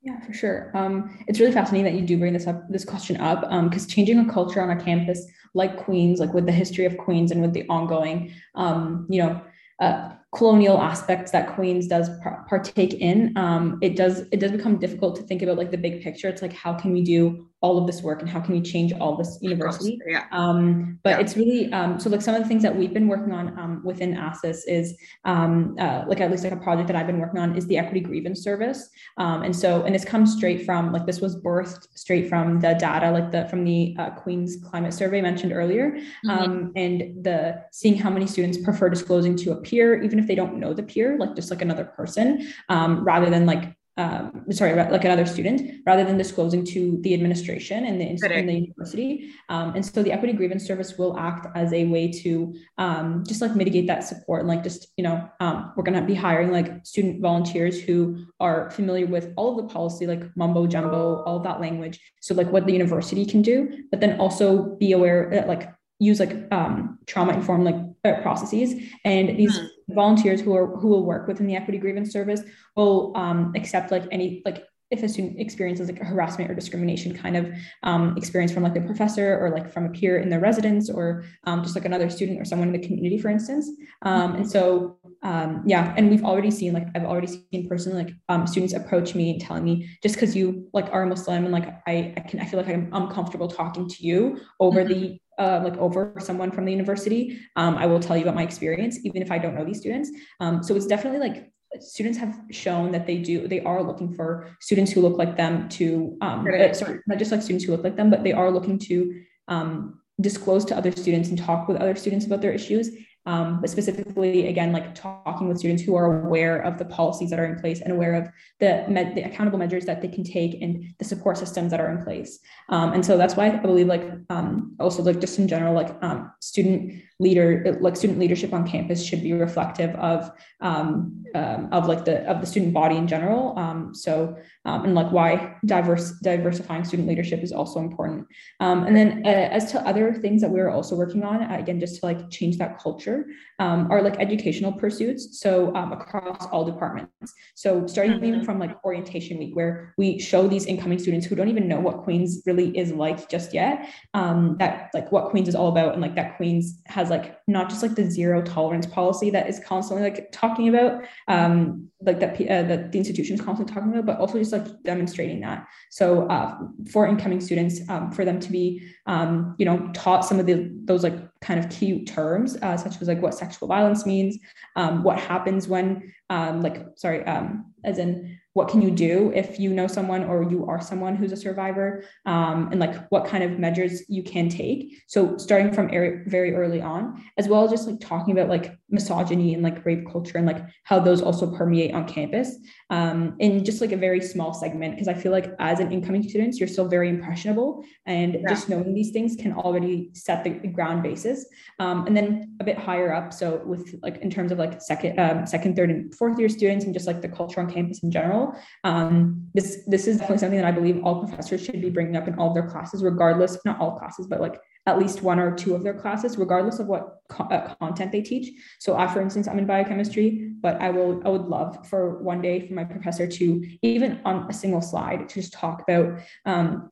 yeah, 0.02 0.18
for 0.20 0.32
sure. 0.32 0.70
Um, 0.74 1.22
it's 1.28 1.40
really 1.40 1.52
fascinating 1.52 1.84
that 1.84 2.00
you 2.00 2.06
do 2.06 2.16
bring 2.16 2.32
this 2.32 2.46
up, 2.46 2.66
this 2.70 2.86
question 2.86 3.18
up, 3.18 3.44
Um, 3.50 3.68
because 3.68 3.84
um, 3.84 3.90
changing 3.90 4.18
a 4.18 4.32
culture 4.32 4.62
on 4.62 4.70
a 4.70 4.82
campus 4.82 5.26
like 5.52 5.76
Queens, 5.76 6.20
like 6.20 6.32
with 6.32 6.46
the 6.46 6.52
history 6.52 6.86
of 6.86 6.96
Queens 6.96 7.30
and 7.30 7.42
with 7.42 7.52
the 7.52 7.66
ongoing, 7.68 8.32
um, 8.54 9.06
you 9.10 9.22
know, 9.22 9.42
uh, 9.80 10.12
colonial 10.34 10.80
aspects 10.80 11.32
that 11.32 11.54
Queens 11.54 11.86
does 11.86 12.08
par- 12.22 12.46
partake 12.48 12.94
in, 12.94 13.36
um, 13.36 13.78
it 13.82 13.96
does 13.96 14.20
it 14.32 14.40
does 14.40 14.52
become 14.52 14.78
difficult 14.78 15.16
to 15.16 15.22
think 15.22 15.42
about 15.42 15.58
like 15.58 15.70
the 15.70 15.76
big 15.76 16.02
picture. 16.02 16.28
It's 16.28 16.42
like 16.42 16.52
how 16.52 16.72
can 16.74 16.92
we 16.92 17.02
do 17.02 17.49
all 17.62 17.76
of 17.76 17.86
this 17.86 18.02
work 18.02 18.20
and 18.20 18.30
how 18.30 18.40
can 18.40 18.54
we 18.54 18.62
change 18.62 18.92
all 18.94 19.16
this 19.16 19.38
university? 19.42 19.98
Yeah. 20.06 20.24
Um, 20.32 20.98
but 21.02 21.10
yeah. 21.10 21.18
it's 21.18 21.36
really 21.36 21.70
um, 21.72 22.00
so 22.00 22.08
like 22.08 22.22
some 22.22 22.34
of 22.34 22.42
the 22.42 22.48
things 22.48 22.62
that 22.62 22.74
we've 22.74 22.94
been 22.94 23.06
working 23.06 23.32
on 23.32 23.58
um, 23.58 23.82
within 23.84 24.14
ASUS 24.14 24.60
is 24.66 24.96
um, 25.26 25.76
uh, 25.78 26.04
like 26.06 26.20
at 26.20 26.30
least 26.30 26.42
like 26.44 26.54
a 26.54 26.56
project 26.56 26.86
that 26.86 26.96
I've 26.96 27.06
been 27.06 27.18
working 27.18 27.38
on 27.38 27.56
is 27.56 27.66
the 27.66 27.76
equity 27.76 28.00
grievance 28.00 28.42
service. 28.42 28.88
Um, 29.18 29.42
and 29.42 29.54
so 29.54 29.82
and 29.82 29.94
this 29.94 30.04
comes 30.04 30.34
straight 30.34 30.64
from 30.64 30.90
like 30.92 31.04
this 31.04 31.20
was 31.20 31.36
birthed 31.36 31.86
straight 31.94 32.28
from 32.28 32.60
the 32.60 32.74
data 32.74 33.10
like 33.10 33.30
the 33.30 33.46
from 33.48 33.64
the 33.64 33.94
uh, 33.98 34.10
Queens 34.10 34.56
climate 34.64 34.94
survey 34.94 35.20
mentioned 35.20 35.52
earlier, 35.52 35.90
mm-hmm. 35.90 36.30
Um, 36.30 36.72
and 36.76 37.22
the 37.22 37.62
seeing 37.72 37.96
how 37.96 38.08
many 38.08 38.26
students 38.26 38.56
prefer 38.56 38.88
disclosing 38.88 39.36
to 39.36 39.52
a 39.52 39.56
peer 39.56 40.00
even 40.02 40.18
if 40.18 40.26
they 40.26 40.34
don't 40.34 40.58
know 40.58 40.72
the 40.72 40.82
peer 40.82 41.18
like 41.18 41.34
just 41.34 41.50
like 41.50 41.60
another 41.60 41.84
person 41.84 42.48
rather 42.68 43.28
than 43.28 43.46
like 43.46 43.74
um, 43.96 44.44
sorry, 44.50 44.74
like 44.74 45.04
another 45.04 45.26
student, 45.26 45.82
rather 45.84 46.04
than 46.04 46.16
disclosing 46.16 46.64
to 46.66 46.98
the 47.02 47.12
administration 47.12 47.84
and 47.84 48.00
the, 48.00 48.16
the 48.46 48.52
university. 48.52 49.30
Um, 49.48 49.74
and 49.74 49.84
so 49.84 50.02
the 50.02 50.12
equity 50.12 50.32
grievance 50.32 50.66
service 50.66 50.96
will 50.96 51.18
act 51.18 51.46
as 51.54 51.72
a 51.72 51.84
way 51.84 52.10
to 52.22 52.54
um, 52.78 53.24
just 53.26 53.42
like 53.42 53.54
mitigate 53.54 53.86
that 53.88 54.04
support 54.04 54.40
and 54.40 54.48
like 54.48 54.62
just, 54.62 54.88
you 54.96 55.04
know, 55.04 55.28
um, 55.40 55.72
we're 55.76 55.82
going 55.82 56.00
to 56.00 56.06
be 56.06 56.14
hiring 56.14 56.50
like 56.50 56.86
student 56.86 57.20
volunteers 57.20 57.80
who 57.80 58.24
are 58.38 58.70
familiar 58.70 59.06
with 59.06 59.32
all 59.36 59.58
of 59.58 59.68
the 59.68 59.72
policy, 59.72 60.06
like 60.06 60.24
mumbo 60.36 60.66
jumbo, 60.66 61.22
all 61.24 61.40
that 61.40 61.60
language. 61.60 62.00
So 62.20 62.34
like 62.34 62.50
what 62.50 62.66
the 62.66 62.72
university 62.72 63.26
can 63.26 63.42
do, 63.42 63.84
but 63.90 64.00
then 64.00 64.18
also 64.20 64.76
be 64.76 64.92
aware 64.92 65.28
that 65.32 65.48
like 65.48 65.70
use 65.98 66.20
like 66.20 66.50
um, 66.50 66.98
trauma 67.06 67.34
informed 67.34 67.64
like 67.64 67.76
uh, 68.04 68.22
processes 68.22 68.74
and 69.04 69.36
these 69.36 69.58
mm 69.58 69.68
volunteers 69.94 70.40
who 70.40 70.54
are 70.54 70.66
who 70.66 70.88
will 70.88 71.04
work 71.04 71.26
within 71.26 71.46
the 71.46 71.56
equity 71.56 71.78
grievance 71.78 72.12
service 72.12 72.42
will 72.76 73.12
um, 73.16 73.52
accept 73.56 73.90
like 73.90 74.04
any 74.10 74.42
like 74.44 74.64
if 74.90 75.04
a 75.04 75.08
student 75.08 75.38
experiences 75.38 75.88
like 75.88 76.00
a 76.00 76.04
harassment 76.04 76.50
or 76.50 76.54
discrimination 76.54 77.16
kind 77.16 77.36
of 77.36 77.52
um, 77.84 78.16
experience 78.16 78.52
from 78.52 78.64
like 78.64 78.74
a 78.76 78.80
professor 78.80 79.38
or 79.38 79.50
like 79.50 79.72
from 79.72 79.86
a 79.86 79.88
peer 79.90 80.18
in 80.18 80.28
their 80.28 80.40
residence 80.40 80.90
or 80.90 81.24
um, 81.44 81.62
just 81.62 81.76
like 81.76 81.84
another 81.84 82.10
student 82.10 82.40
or 82.40 82.44
someone 82.44 82.74
in 82.74 82.80
the 82.80 82.86
community, 82.86 83.16
for 83.16 83.28
instance. 83.28 83.70
Um, 84.02 84.34
and 84.34 84.50
so, 84.50 84.98
um, 85.22 85.62
yeah, 85.64 85.94
and 85.96 86.10
we've 86.10 86.24
already 86.24 86.50
seen 86.50 86.72
like 86.72 86.88
I've 86.94 87.04
already 87.04 87.28
seen 87.28 87.68
personally 87.68 88.04
like 88.04 88.14
um, 88.28 88.46
students 88.46 88.74
approach 88.74 89.14
me 89.14 89.30
and 89.30 89.40
telling 89.40 89.62
me 89.62 89.88
just 90.02 90.16
because 90.16 90.34
you 90.34 90.68
like 90.72 90.88
are 90.92 91.06
Muslim 91.06 91.44
and 91.44 91.52
like 91.52 91.68
I, 91.86 92.12
I 92.16 92.20
can 92.20 92.40
I 92.40 92.46
feel 92.46 92.60
like 92.60 92.68
I'm, 92.68 92.90
comfortable 93.10 93.48
talking 93.48 93.88
to 93.88 94.06
you 94.06 94.40
over 94.60 94.84
mm-hmm. 94.84 94.92
the 94.92 95.20
uh, 95.40 95.60
like 95.64 95.76
over 95.78 96.14
someone 96.18 96.50
from 96.50 96.64
the 96.66 96.72
university, 96.72 97.40
um, 97.56 97.76
I 97.76 97.86
will 97.86 98.00
tell 98.00 98.16
you 98.16 98.22
about 98.22 98.34
my 98.34 98.42
experience, 98.42 98.98
even 99.04 99.22
if 99.22 99.30
I 99.32 99.38
don't 99.38 99.54
know 99.54 99.64
these 99.64 99.80
students. 99.80 100.10
Um, 100.38 100.62
so 100.62 100.76
it's 100.76 100.86
definitely 100.86 101.20
like 101.26 101.50
students 101.80 102.18
have 102.18 102.38
shown 102.50 102.90
that 102.90 103.06
they 103.06 103.18
do 103.18 103.46
they 103.46 103.60
are 103.60 103.82
looking 103.82 104.12
for 104.12 104.48
students 104.60 104.90
who 104.90 105.00
look 105.00 105.16
like 105.16 105.36
them 105.36 105.68
to 105.68 106.16
um, 106.20 106.44
uh, 106.46 106.72
sorry 106.72 106.98
not 107.06 107.16
just 107.16 107.30
like 107.30 107.40
students 107.40 107.64
who 107.64 107.70
look 107.70 107.84
like 107.84 107.96
them 107.96 108.10
but 108.10 108.24
they 108.24 108.32
are 108.32 108.50
looking 108.50 108.76
to 108.76 109.22
um, 109.46 110.00
disclose 110.20 110.64
to 110.64 110.76
other 110.76 110.90
students 110.90 111.28
and 111.28 111.38
talk 111.38 111.68
with 111.68 111.76
other 111.76 111.94
students 111.94 112.26
about 112.26 112.40
their 112.42 112.52
issues 112.52 112.90
um, 113.30 113.60
but 113.60 113.70
specifically 113.70 114.48
again 114.48 114.72
like 114.72 114.92
talking 114.92 115.46
with 115.46 115.58
students 115.58 115.84
who 115.84 115.94
are 115.94 116.24
aware 116.26 116.58
of 116.58 116.78
the 116.78 116.84
policies 116.84 117.30
that 117.30 117.38
are 117.38 117.44
in 117.44 117.56
place 117.60 117.80
and 117.80 117.92
aware 117.92 118.14
of 118.14 118.28
the, 118.58 118.84
med- 118.88 119.14
the 119.14 119.22
accountable 119.22 119.58
measures 119.58 119.84
that 119.84 120.02
they 120.02 120.08
can 120.08 120.24
take 120.24 120.60
and 120.60 120.92
the 120.98 121.04
support 121.04 121.38
systems 121.38 121.70
that 121.70 121.80
are 121.80 121.92
in 121.92 122.02
place. 122.02 122.40
Um, 122.70 122.92
and 122.92 123.06
so 123.06 123.16
that's 123.16 123.36
why 123.36 123.46
i 123.46 123.56
believe 123.56 123.86
like 123.86 124.04
um, 124.30 124.74
also 124.80 125.04
like 125.04 125.20
just 125.20 125.38
in 125.38 125.46
general 125.46 125.74
like 125.74 125.96
um, 126.02 126.32
student 126.40 127.02
leader 127.20 127.78
like 127.80 127.96
student 127.96 128.18
leadership 128.18 128.52
on 128.52 128.66
campus 128.66 129.04
should 129.04 129.22
be 129.22 129.32
reflective 129.34 129.94
of 129.96 130.32
um, 130.60 131.24
um, 131.34 131.68
of 131.70 131.86
like 131.86 132.04
the 132.04 132.24
of 132.28 132.40
the 132.40 132.46
student 132.46 132.72
body 132.72 132.96
in 132.96 133.06
general. 133.06 133.56
Um, 133.58 133.94
so 133.94 134.36
um, 134.64 134.84
and 134.84 134.94
like 134.94 135.12
why 135.12 135.56
diverse 135.66 136.12
diversifying 136.22 136.84
student 136.84 137.06
leadership 137.06 137.40
is 137.42 137.52
also 137.52 137.78
important. 137.78 138.26
Um, 138.58 138.84
and 138.84 138.96
then 138.96 139.22
uh, 139.24 139.28
as 139.28 139.70
to 139.72 139.80
other 139.86 140.14
things 140.14 140.40
that 140.40 140.50
we're 140.50 140.70
also 140.70 140.96
working 140.96 141.22
on 141.22 141.42
again 141.42 141.78
just 141.78 142.00
to 142.00 142.06
like 142.06 142.30
change 142.30 142.56
that 142.58 142.78
culture 142.78 143.26
um, 143.60 143.90
are 143.90 144.02
like 144.02 144.18
educational 144.18 144.72
pursuits 144.72 145.38
so 145.38 145.68
across 145.92 146.46
all 146.46 146.64
departments 146.64 147.32
so 147.54 147.86
starting 147.86 148.14
mm-hmm. 148.14 148.24
even 148.24 148.44
from 148.44 148.58
like 148.58 148.82
orientation 148.84 149.38
week 149.38 149.54
where 149.54 149.94
we 149.96 150.18
show 150.18 150.48
these 150.48 150.66
incoming 150.66 150.98
students 150.98 151.26
who 151.26 151.36
don't 151.36 151.48
even 151.48 151.68
know 151.68 151.78
what 151.78 151.98
queens 151.98 152.42
really 152.46 152.76
is 152.76 152.90
like 152.92 153.28
just 153.28 153.54
yet 153.54 153.88
that 154.14 154.90
like 154.94 155.12
what 155.12 155.30
queens 155.30 155.48
is 155.48 155.54
all 155.54 155.68
about 155.68 155.92
and 155.92 156.02
like 156.02 156.14
that 156.14 156.36
queens 156.36 156.80
has 156.86 157.10
like 157.10 157.38
not 157.46 157.68
just 157.68 157.82
like 157.82 157.94
the 157.94 158.10
zero 158.10 158.42
tolerance 158.42 158.86
policy 158.86 159.30
that 159.30 159.48
is 159.48 159.60
constantly 159.60 160.02
like 160.02 160.32
talking 160.32 160.68
about 160.68 161.02
um 161.28 161.90
like 162.02 162.18
that 162.18 162.34
uh, 162.40 162.62
that 162.62 162.92
the 162.92 162.98
institution 162.98 163.34
is 163.34 163.40
constantly 163.40 163.74
talking 163.74 163.90
about 163.92 164.06
but 164.06 164.18
also 164.18 164.38
just 164.38 164.52
like 164.52 164.66
demonstrating 164.84 165.40
that 165.40 165.66
so 165.90 166.26
uh, 166.28 166.56
for 166.90 167.06
incoming 167.06 167.40
students 167.40 167.80
um, 167.90 168.10
for 168.10 168.24
them 168.24 168.40
to 168.40 168.50
be 168.50 168.82
um, 169.06 169.54
you 169.58 169.66
know 169.66 169.90
taught 169.92 170.24
some 170.24 170.40
of 170.40 170.46
the 170.46 170.70
those 170.84 171.02
like 171.02 171.18
kind 171.40 171.60
of 171.60 171.70
key 171.70 172.04
terms 172.04 172.56
uh, 172.62 172.76
such 172.76 173.00
as 173.00 173.08
like 173.08 173.20
what 173.20 173.34
sexual 173.50 173.68
violence 173.68 174.06
means 174.06 174.38
um, 174.76 175.02
what 175.02 175.18
happens 175.18 175.68
when 175.68 176.12
um, 176.30 176.60
like 176.62 176.86
sorry 176.96 177.24
um, 177.24 177.72
as 177.84 177.98
in 177.98 178.38
what 178.54 178.68
can 178.68 178.82
you 178.82 178.90
do 178.90 179.32
if 179.34 179.60
you 179.60 179.70
know 179.70 179.86
someone 179.86 180.24
or 180.24 180.42
you 180.42 180.66
are 180.66 180.80
someone 180.80 181.14
who's 181.14 181.30
a 181.30 181.36
survivor? 181.36 182.04
Um, 182.26 182.68
and 182.72 182.80
like 182.80 183.06
what 183.08 183.26
kind 183.26 183.44
of 183.44 183.58
measures 183.58 184.02
you 184.08 184.24
can 184.24 184.48
take. 184.48 185.02
So 185.06 185.36
starting 185.36 185.72
from 185.72 185.88
very 185.88 186.54
early 186.54 186.80
on 186.80 187.24
as 187.38 187.48
well 187.48 187.64
as 187.64 187.70
just 187.70 187.86
like 187.86 188.00
talking 188.00 188.36
about 188.36 188.48
like 188.48 188.76
misogyny 188.88 189.54
and 189.54 189.62
like 189.62 189.84
rape 189.86 190.04
culture 190.10 190.36
and 190.38 190.46
like 190.46 190.64
how 190.82 190.98
those 190.98 191.22
also 191.22 191.54
permeate 191.54 191.94
on 191.94 192.08
campus. 192.08 192.56
Um, 192.90 193.36
in 193.38 193.64
just 193.64 193.80
like 193.80 193.92
a 193.92 193.96
very 193.96 194.20
small 194.20 194.52
segment 194.52 194.94
because 194.94 195.06
i 195.06 195.14
feel 195.14 195.30
like 195.30 195.52
as 195.60 195.78
an 195.78 195.92
incoming 195.92 196.28
student 196.28 196.56
you're 196.56 196.68
still 196.68 196.88
very 196.88 197.08
impressionable 197.08 197.84
and 198.06 198.34
yeah. 198.34 198.48
just 198.48 198.68
knowing 198.68 198.94
these 198.94 199.12
things 199.12 199.36
can 199.36 199.52
already 199.52 200.10
set 200.12 200.42
the 200.42 200.50
ground 200.50 201.02
basis. 201.02 201.46
Um, 201.78 202.06
and 202.06 202.16
then 202.16 202.56
a 202.60 202.64
bit 202.64 202.78
higher 202.78 203.14
up 203.14 203.32
so 203.32 203.62
with 203.64 203.94
like 204.02 204.18
in 204.18 204.30
terms 204.30 204.50
of 204.50 204.58
like 204.58 204.82
second 204.82 205.18
um, 205.20 205.46
second 205.46 205.76
third 205.76 205.90
and 205.90 206.12
fourth 206.14 206.38
year 206.38 206.48
students 206.48 206.84
and 206.84 206.92
just 206.92 207.06
like 207.06 207.22
the 207.22 207.28
culture 207.28 207.60
on 207.60 207.70
campus 207.70 208.02
in 208.02 208.10
general 208.10 208.39
um, 208.84 209.46
this 209.54 209.84
this 209.86 210.06
is 210.06 210.18
definitely 210.18 210.38
something 210.38 210.60
that 210.60 210.68
i 210.72 210.76
believe 210.80 211.02
all 211.04 211.20
professors 211.24 211.64
should 211.64 211.80
be 211.80 211.90
bringing 211.90 212.16
up 212.16 212.26
in 212.28 212.34
all 212.38 212.48
of 212.48 212.54
their 212.54 212.68
classes 212.68 213.02
regardless 213.02 213.58
not 213.64 213.80
all 213.80 213.98
classes 213.98 214.26
but 214.26 214.40
like 214.40 214.60
at 214.86 214.98
least 214.98 215.22
one 215.22 215.38
or 215.38 215.54
two 215.54 215.74
of 215.74 215.82
their 215.82 215.94
classes, 215.94 216.38
regardless 216.38 216.78
of 216.78 216.86
what 216.86 217.20
co- 217.28 217.44
uh, 217.44 217.74
content 217.74 218.12
they 218.12 218.22
teach. 218.22 218.52
So, 218.78 218.96
I, 218.96 219.06
for 219.12 219.20
instance, 219.20 219.46
I'm 219.46 219.58
in 219.58 219.66
biochemistry, 219.66 220.52
but 220.60 220.80
I 220.80 220.90
will, 220.90 221.20
I 221.24 221.28
would 221.28 221.46
love 221.46 221.86
for 221.86 222.22
one 222.22 222.40
day 222.40 222.66
for 222.66 222.74
my 222.74 222.84
professor 222.84 223.26
to 223.26 223.66
even 223.82 224.20
on 224.24 224.48
a 224.48 224.52
single 224.52 224.80
slide 224.80 225.28
to 225.28 225.34
just 225.34 225.52
talk 225.52 225.82
about 225.82 226.20
um, 226.46 226.90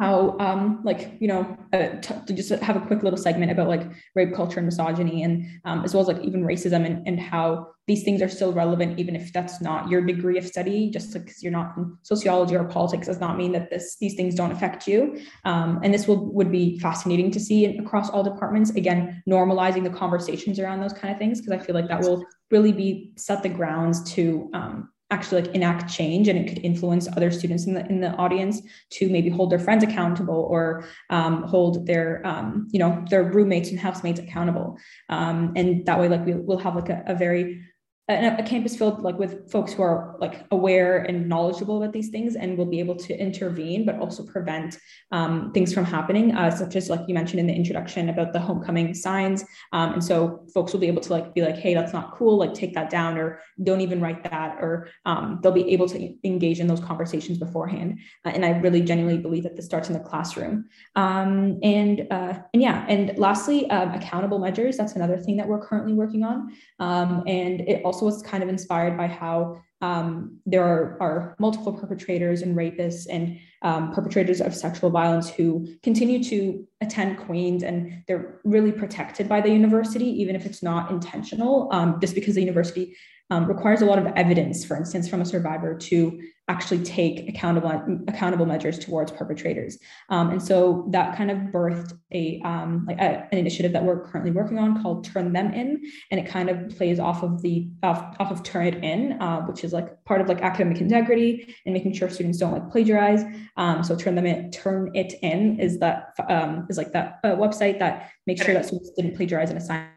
how 0.00 0.36
um 0.40 0.80
like 0.82 1.12
you 1.20 1.28
know 1.28 1.56
uh, 1.72 1.88
t- 2.00 2.14
to 2.26 2.32
just 2.32 2.50
have 2.50 2.74
a 2.76 2.80
quick 2.80 3.04
little 3.04 3.16
segment 3.16 3.52
about 3.52 3.68
like 3.68 3.82
rape 4.16 4.34
culture 4.34 4.58
and 4.58 4.66
misogyny 4.66 5.22
and 5.22 5.46
um, 5.64 5.84
as 5.84 5.94
well 5.94 6.00
as 6.00 6.08
like 6.08 6.24
even 6.24 6.42
racism 6.42 6.84
and, 6.84 7.06
and 7.06 7.20
how 7.20 7.68
these 7.86 8.02
things 8.02 8.22
are 8.22 8.28
still 8.28 8.52
relevant 8.52 8.98
even 8.98 9.14
if 9.14 9.32
that's 9.32 9.60
not 9.60 9.88
your 9.88 10.00
degree 10.00 10.38
of 10.38 10.46
study 10.46 10.90
just 10.90 11.12
because 11.12 11.42
you're 11.42 11.52
not 11.52 11.76
in 11.76 11.96
sociology 12.02 12.56
or 12.56 12.64
politics 12.64 13.06
does 13.06 13.20
not 13.20 13.36
mean 13.36 13.52
that 13.52 13.70
this 13.70 13.96
these 14.00 14.14
things 14.14 14.34
don't 14.34 14.52
affect 14.52 14.86
you. 14.86 15.20
Um, 15.44 15.80
and 15.82 15.92
this 15.92 16.06
will 16.06 16.32
would 16.32 16.50
be 16.50 16.78
fascinating 16.78 17.30
to 17.32 17.40
see 17.40 17.66
across 17.76 18.10
all 18.10 18.22
departments 18.22 18.70
again 18.70 19.22
normalizing 19.28 19.84
the 19.84 19.90
conversations 19.90 20.58
around 20.58 20.80
those 20.80 20.92
kind 20.92 21.12
of 21.12 21.18
things 21.18 21.40
because 21.40 21.52
i 21.52 21.64
feel 21.64 21.74
like 21.74 21.88
that 21.88 22.00
will 22.00 22.24
really 22.50 22.72
be 22.72 23.12
set 23.16 23.42
the 23.42 23.48
grounds 23.48 24.12
to 24.12 24.50
um, 24.54 24.88
actually 25.10 25.42
like 25.42 25.54
enact 25.54 25.92
change 25.92 26.28
and 26.28 26.38
it 26.38 26.48
could 26.48 26.64
influence 26.64 27.06
other 27.16 27.30
students 27.30 27.66
in 27.66 27.74
the 27.74 27.86
in 27.86 28.00
the 28.00 28.10
audience 28.12 28.62
to 28.90 29.08
maybe 29.08 29.28
hold 29.28 29.50
their 29.50 29.58
friends 29.58 29.84
accountable 29.84 30.46
or 30.50 30.84
um, 31.10 31.42
hold 31.44 31.86
their 31.86 32.26
um, 32.26 32.66
you 32.70 32.78
know 32.78 33.04
their 33.10 33.22
roommates 33.22 33.70
and 33.70 33.78
housemates 33.78 34.18
accountable. 34.18 34.78
Um, 35.08 35.52
and 35.56 35.84
that 35.86 35.98
way 36.00 36.08
like 36.08 36.24
we, 36.24 36.34
will 36.34 36.58
have 36.58 36.74
like 36.74 36.88
a, 36.88 37.02
a 37.06 37.14
very 37.14 37.62
a, 38.08 38.42
campus 38.42 38.76
filled 38.76 39.02
like 39.02 39.18
with 39.18 39.50
folks 39.50 39.72
who 39.72 39.82
are 39.82 40.16
like 40.20 40.44
aware 40.50 40.98
and 40.98 41.26
knowledgeable 41.26 41.82
about 41.82 41.92
these 41.92 42.10
things 42.10 42.36
and 42.36 42.58
will 42.58 42.66
be 42.66 42.78
able 42.78 42.94
to 42.94 43.18
intervene 43.18 43.86
but 43.86 43.98
also 43.98 44.22
prevent 44.24 44.78
um, 45.10 45.50
things 45.52 45.72
from 45.72 45.84
happening 45.84 46.34
uh, 46.36 46.50
such 46.50 46.76
as 46.76 46.90
like 46.90 47.00
you 47.08 47.14
mentioned 47.14 47.40
in 47.40 47.46
the 47.46 47.54
introduction 47.54 48.10
about 48.10 48.34
the 48.34 48.38
homecoming 48.38 48.92
signs 48.92 49.42
um, 49.72 49.94
and 49.94 50.04
so 50.04 50.44
folks 50.52 50.72
will 50.72 50.80
be 50.80 50.86
able 50.86 51.00
to 51.00 51.12
like 51.12 51.34
be 51.34 51.40
like 51.40 51.56
hey 51.56 51.72
that's 51.72 51.94
not 51.94 52.12
cool 52.12 52.36
like 52.36 52.52
take 52.52 52.74
that 52.74 52.90
down 52.90 53.16
or 53.16 53.40
don't 53.62 53.80
even 53.80 54.00
write 54.00 54.22
that 54.22 54.58
or 54.60 54.88
um, 55.06 55.40
they'll 55.42 55.52
be 55.52 55.70
able 55.70 55.88
to 55.88 56.14
engage 56.24 56.60
in 56.60 56.66
those 56.66 56.80
conversations 56.80 57.38
beforehand 57.38 57.98
uh, 58.26 58.28
and 58.28 58.44
i 58.44 58.50
really 58.58 58.82
genuinely 58.82 59.20
believe 59.20 59.44
that 59.44 59.56
this 59.56 59.64
starts 59.64 59.88
in 59.88 59.94
the 59.94 60.00
classroom. 60.00 60.66
Um, 60.94 61.58
and 61.62 62.06
uh, 62.10 62.38
and 62.52 62.62
yeah 62.62 62.84
and 62.88 63.16
lastly 63.16 63.68
um, 63.70 63.92
accountable 63.92 64.38
measures 64.38 64.76
that's 64.76 64.92
another 64.92 65.16
thing 65.16 65.38
that 65.38 65.48
we're 65.48 65.64
currently 65.64 65.94
working 65.94 66.22
on 66.22 66.52
um, 66.80 67.22
and 67.26 67.62
it 67.62 67.82
also 67.82 67.93
also 67.94 68.06
was 68.06 68.22
kind 68.22 68.42
of 68.42 68.48
inspired 68.48 68.96
by 68.96 69.06
how 69.06 69.60
um, 69.80 70.38
there 70.46 70.64
are, 70.64 70.96
are, 71.00 71.36
multiple 71.38 71.72
perpetrators 71.72 72.42
and 72.42 72.56
rapists 72.56 73.06
and 73.10 73.38
um, 73.62 73.92
perpetrators 73.92 74.40
of 74.40 74.54
sexual 74.54 74.90
violence 74.90 75.28
who 75.28 75.66
continue 75.82 76.24
to 76.24 76.66
attend 76.80 77.18
Queens 77.18 77.62
and 77.62 78.02
they're 78.08 78.40
really 78.44 78.72
protected 78.72 79.28
by 79.28 79.40
the 79.40 79.50
university, 79.50 80.06
even 80.22 80.34
if 80.34 80.46
it's 80.46 80.62
not 80.62 80.90
intentional, 80.90 81.68
um, 81.70 82.00
just 82.00 82.14
because 82.14 82.34
the 82.34 82.40
university 82.40 82.96
um, 83.30 83.46
requires 83.46 83.82
a 83.82 83.86
lot 83.86 83.98
of 83.98 84.06
evidence, 84.16 84.64
for 84.64 84.76
instance, 84.76 85.08
from 85.08 85.20
a 85.20 85.24
survivor 85.24 85.76
to 85.76 86.20
actually 86.48 86.82
take 86.84 87.26
accountable 87.26 87.70
accountable 88.06 88.44
measures 88.44 88.78
towards 88.78 89.10
perpetrators. 89.10 89.78
Um, 90.10 90.30
and 90.30 90.42
so 90.42 90.86
that 90.90 91.16
kind 91.16 91.30
of 91.30 91.38
birthed 91.38 91.98
a 92.12 92.40
um, 92.44 92.84
like 92.86 92.98
a, 92.98 93.26
an 93.32 93.38
initiative 93.38 93.72
that 93.72 93.82
we're 93.82 94.04
currently 94.04 94.30
working 94.30 94.58
on 94.58 94.82
called 94.82 95.04
Turn 95.04 95.32
Them 95.32 95.54
In, 95.54 95.82
and 96.10 96.20
it 96.20 96.26
kind 96.26 96.50
of 96.50 96.76
plays 96.76 97.00
off 97.00 97.22
of 97.22 97.40
the 97.40 97.70
off, 97.82 98.14
off 98.20 98.30
of 98.30 98.42
Turnitin, 98.42 99.18
uh, 99.20 99.40
which 99.42 99.64
is 99.64 99.72
like 99.72 100.04
part 100.04 100.20
of 100.20 100.28
like 100.28 100.42
academic 100.42 100.80
integrity 100.82 101.54
and 101.64 101.72
making 101.72 101.94
sure 101.94 102.10
students 102.10 102.38
don't 102.38 102.52
like 102.52 102.70
plagiarize. 102.70 103.24
Um, 103.56 103.82
so 103.82 103.96
Turn 103.96 104.14
Them 104.14 104.26
In, 104.26 104.50
Turnitin 104.50 105.58
is 105.58 105.78
that 105.78 106.14
um, 106.28 106.66
is 106.68 106.76
like 106.76 106.92
that 106.92 107.20
uh, 107.24 107.36
website 107.36 107.78
that 107.78 108.10
makes 108.26 108.44
sure 108.44 108.52
that 108.52 108.66
students 108.66 108.90
didn't 108.90 109.16
plagiarize 109.16 109.50
an 109.50 109.56
assignment 109.56 109.93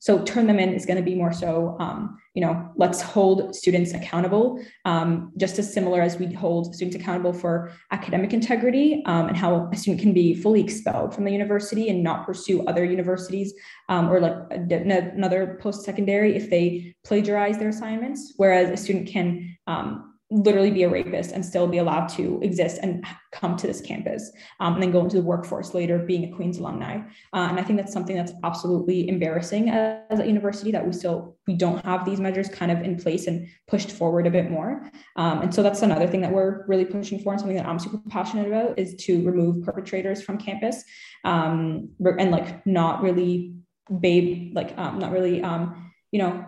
so 0.00 0.22
turn 0.24 0.46
them 0.46 0.58
in 0.58 0.74
is 0.74 0.84
going 0.84 0.98
to 0.98 1.02
be 1.02 1.14
more 1.14 1.32
so, 1.32 1.76
um, 1.80 2.18
you 2.34 2.42
know, 2.42 2.70
let's 2.76 3.00
hold 3.00 3.54
students 3.54 3.94
accountable, 3.94 4.62
um, 4.84 5.32
just 5.38 5.58
as 5.58 5.72
similar 5.72 6.02
as 6.02 6.18
we 6.18 6.32
hold 6.32 6.74
students 6.74 6.96
accountable 6.96 7.32
for 7.32 7.72
academic 7.90 8.32
integrity 8.32 9.02
um, 9.06 9.28
and 9.28 9.36
how 9.36 9.68
a 9.72 9.76
student 9.76 10.00
can 10.00 10.12
be 10.12 10.34
fully 10.34 10.60
expelled 10.60 11.14
from 11.14 11.24
the 11.24 11.32
university 11.32 11.88
and 11.88 12.02
not 12.02 12.26
pursue 12.26 12.64
other 12.66 12.84
universities 12.84 13.54
um, 13.88 14.10
or 14.10 14.20
like 14.20 14.36
another 14.50 15.58
post-secondary 15.62 16.36
if 16.36 16.50
they 16.50 16.94
plagiarize 17.04 17.58
their 17.58 17.70
assignments, 17.70 18.34
whereas 18.36 18.68
a 18.68 18.76
student 18.76 19.08
can 19.08 19.56
um, 19.66 20.07
literally 20.30 20.70
be 20.70 20.82
a 20.82 20.88
rapist 20.88 21.32
and 21.32 21.44
still 21.44 21.66
be 21.66 21.78
allowed 21.78 22.06
to 22.06 22.38
exist 22.42 22.78
and 22.82 23.06
come 23.32 23.56
to 23.56 23.66
this 23.66 23.80
campus 23.80 24.30
um, 24.60 24.74
and 24.74 24.82
then 24.82 24.90
go 24.90 25.00
into 25.00 25.16
the 25.16 25.22
workforce 25.22 25.72
later 25.72 25.98
being 25.98 26.24
a 26.24 26.36
queens 26.36 26.58
alumni. 26.58 26.98
Uh, 27.32 27.48
and 27.48 27.58
i 27.58 27.62
think 27.62 27.78
that's 27.78 27.92
something 27.92 28.16
that's 28.16 28.32
absolutely 28.44 29.08
embarrassing 29.08 29.70
as, 29.70 30.20
a 30.20 30.26
university 30.26 30.70
that 30.70 30.84
we 30.84 30.92
still 30.92 31.36
we 31.46 31.54
don't 31.54 31.82
have 31.84 32.04
these 32.04 32.20
measures 32.20 32.48
kind 32.48 32.70
of 32.70 32.82
in 32.82 32.96
place 32.96 33.26
and 33.26 33.48
pushed 33.68 33.90
forward 33.90 34.26
a 34.26 34.30
bit 34.30 34.50
more. 34.50 34.90
Um, 35.16 35.42
and 35.42 35.54
so 35.54 35.62
that's 35.62 35.82
another 35.82 36.06
thing 36.06 36.20
that 36.22 36.32
we're 36.32 36.66
really 36.66 36.84
pushing 36.84 37.22
for 37.22 37.32
and 37.32 37.40
something 37.40 37.56
that 37.56 37.66
i'm 37.66 37.78
super 37.78 37.98
passionate 38.08 38.46
about 38.46 38.78
is 38.78 38.94
to 38.96 39.24
remove 39.24 39.62
perpetrators 39.62 40.22
from 40.22 40.38
campus 40.38 40.84
um, 41.24 41.90
and 42.18 42.30
like 42.30 42.66
not 42.66 43.02
really 43.02 43.54
babe 44.00 44.54
like 44.54 44.76
um, 44.76 44.98
not 44.98 45.12
really 45.12 45.42
um, 45.42 45.92
you 46.10 46.18
know 46.18 46.44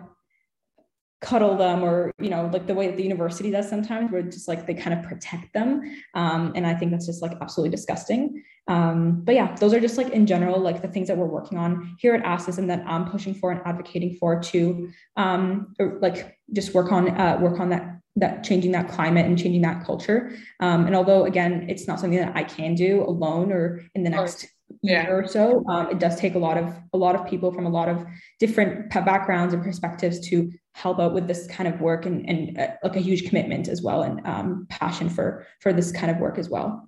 cuddle 1.21 1.55
them 1.55 1.83
or 1.83 2.11
you 2.19 2.29
know 2.29 2.49
like 2.51 2.65
the 2.65 2.73
way 2.73 2.87
that 2.87 2.97
the 2.97 3.03
university 3.03 3.51
does 3.51 3.69
sometimes 3.69 4.11
where 4.11 4.23
just 4.23 4.47
like 4.47 4.65
they 4.65 4.73
kind 4.73 4.97
of 4.97 5.05
protect 5.07 5.53
them. 5.53 5.81
Um, 6.15 6.51
and 6.55 6.65
i 6.65 6.73
think 6.73 6.91
that's 6.91 7.05
just 7.05 7.21
like 7.21 7.33
absolutely 7.41 7.75
disgusting. 7.75 8.43
Um, 8.67 9.21
but 9.23 9.35
yeah 9.35 9.55
those 9.55 9.73
are 9.73 9.79
just 9.79 9.97
like 9.97 10.09
in 10.09 10.25
general 10.25 10.59
like 10.59 10.81
the 10.81 10.87
things 10.87 11.07
that 11.07 11.17
we're 11.17 11.25
working 11.25 11.57
on 11.57 11.95
here 11.99 12.13
at 12.15 12.23
ASUS 12.23 12.57
and 12.57 12.69
that 12.69 12.83
i'm 12.87 13.05
pushing 13.05 13.33
for 13.33 13.51
and 13.51 13.61
advocating 13.65 14.15
for 14.15 14.41
to 14.41 14.91
um, 15.17 15.73
like 15.99 16.37
just 16.53 16.73
work 16.73 16.91
on 16.91 17.09
uh, 17.09 17.37
work 17.39 17.59
on 17.59 17.69
that 17.69 17.99
that 18.17 18.43
changing 18.43 18.71
that 18.73 18.89
climate 18.89 19.25
and 19.25 19.37
changing 19.37 19.61
that 19.61 19.85
culture. 19.85 20.31
Um, 20.59 20.85
and 20.85 20.95
although 20.95 21.25
again 21.25 21.67
it's 21.69 21.87
not 21.87 21.99
something 21.99 22.19
that 22.19 22.35
i 22.35 22.43
can 22.43 22.73
do 22.75 23.03
alone 23.03 23.51
or 23.51 23.81
in 23.95 24.03
the 24.03 24.09
next 24.09 24.47
year 24.81 25.07
or 25.11 25.27
so 25.27 25.63
um, 25.69 25.89
it 25.89 25.99
does 25.99 26.15
take 26.19 26.35
a 26.35 26.39
lot 26.39 26.57
of 26.57 26.73
a 26.93 26.97
lot 26.97 27.15
of 27.15 27.27
people 27.27 27.51
from 27.51 27.65
a 27.65 27.69
lot 27.69 27.89
of 27.89 28.05
different 28.39 28.89
backgrounds 28.89 29.53
and 29.53 29.63
perspectives 29.63 30.19
to 30.29 30.51
help 30.73 30.99
out 30.99 31.13
with 31.13 31.27
this 31.27 31.47
kind 31.47 31.67
of 31.67 31.81
work 31.81 32.05
and, 32.05 32.27
and 32.29 32.57
uh, 32.57 32.67
like 32.83 32.95
a 32.95 32.99
huge 32.99 33.27
commitment 33.27 33.67
as 33.67 33.81
well 33.81 34.03
and 34.03 34.25
um, 34.25 34.67
passion 34.69 35.09
for 35.09 35.45
for 35.59 35.73
this 35.73 35.91
kind 35.91 36.11
of 36.11 36.17
work 36.17 36.37
as 36.37 36.49
well. 36.49 36.87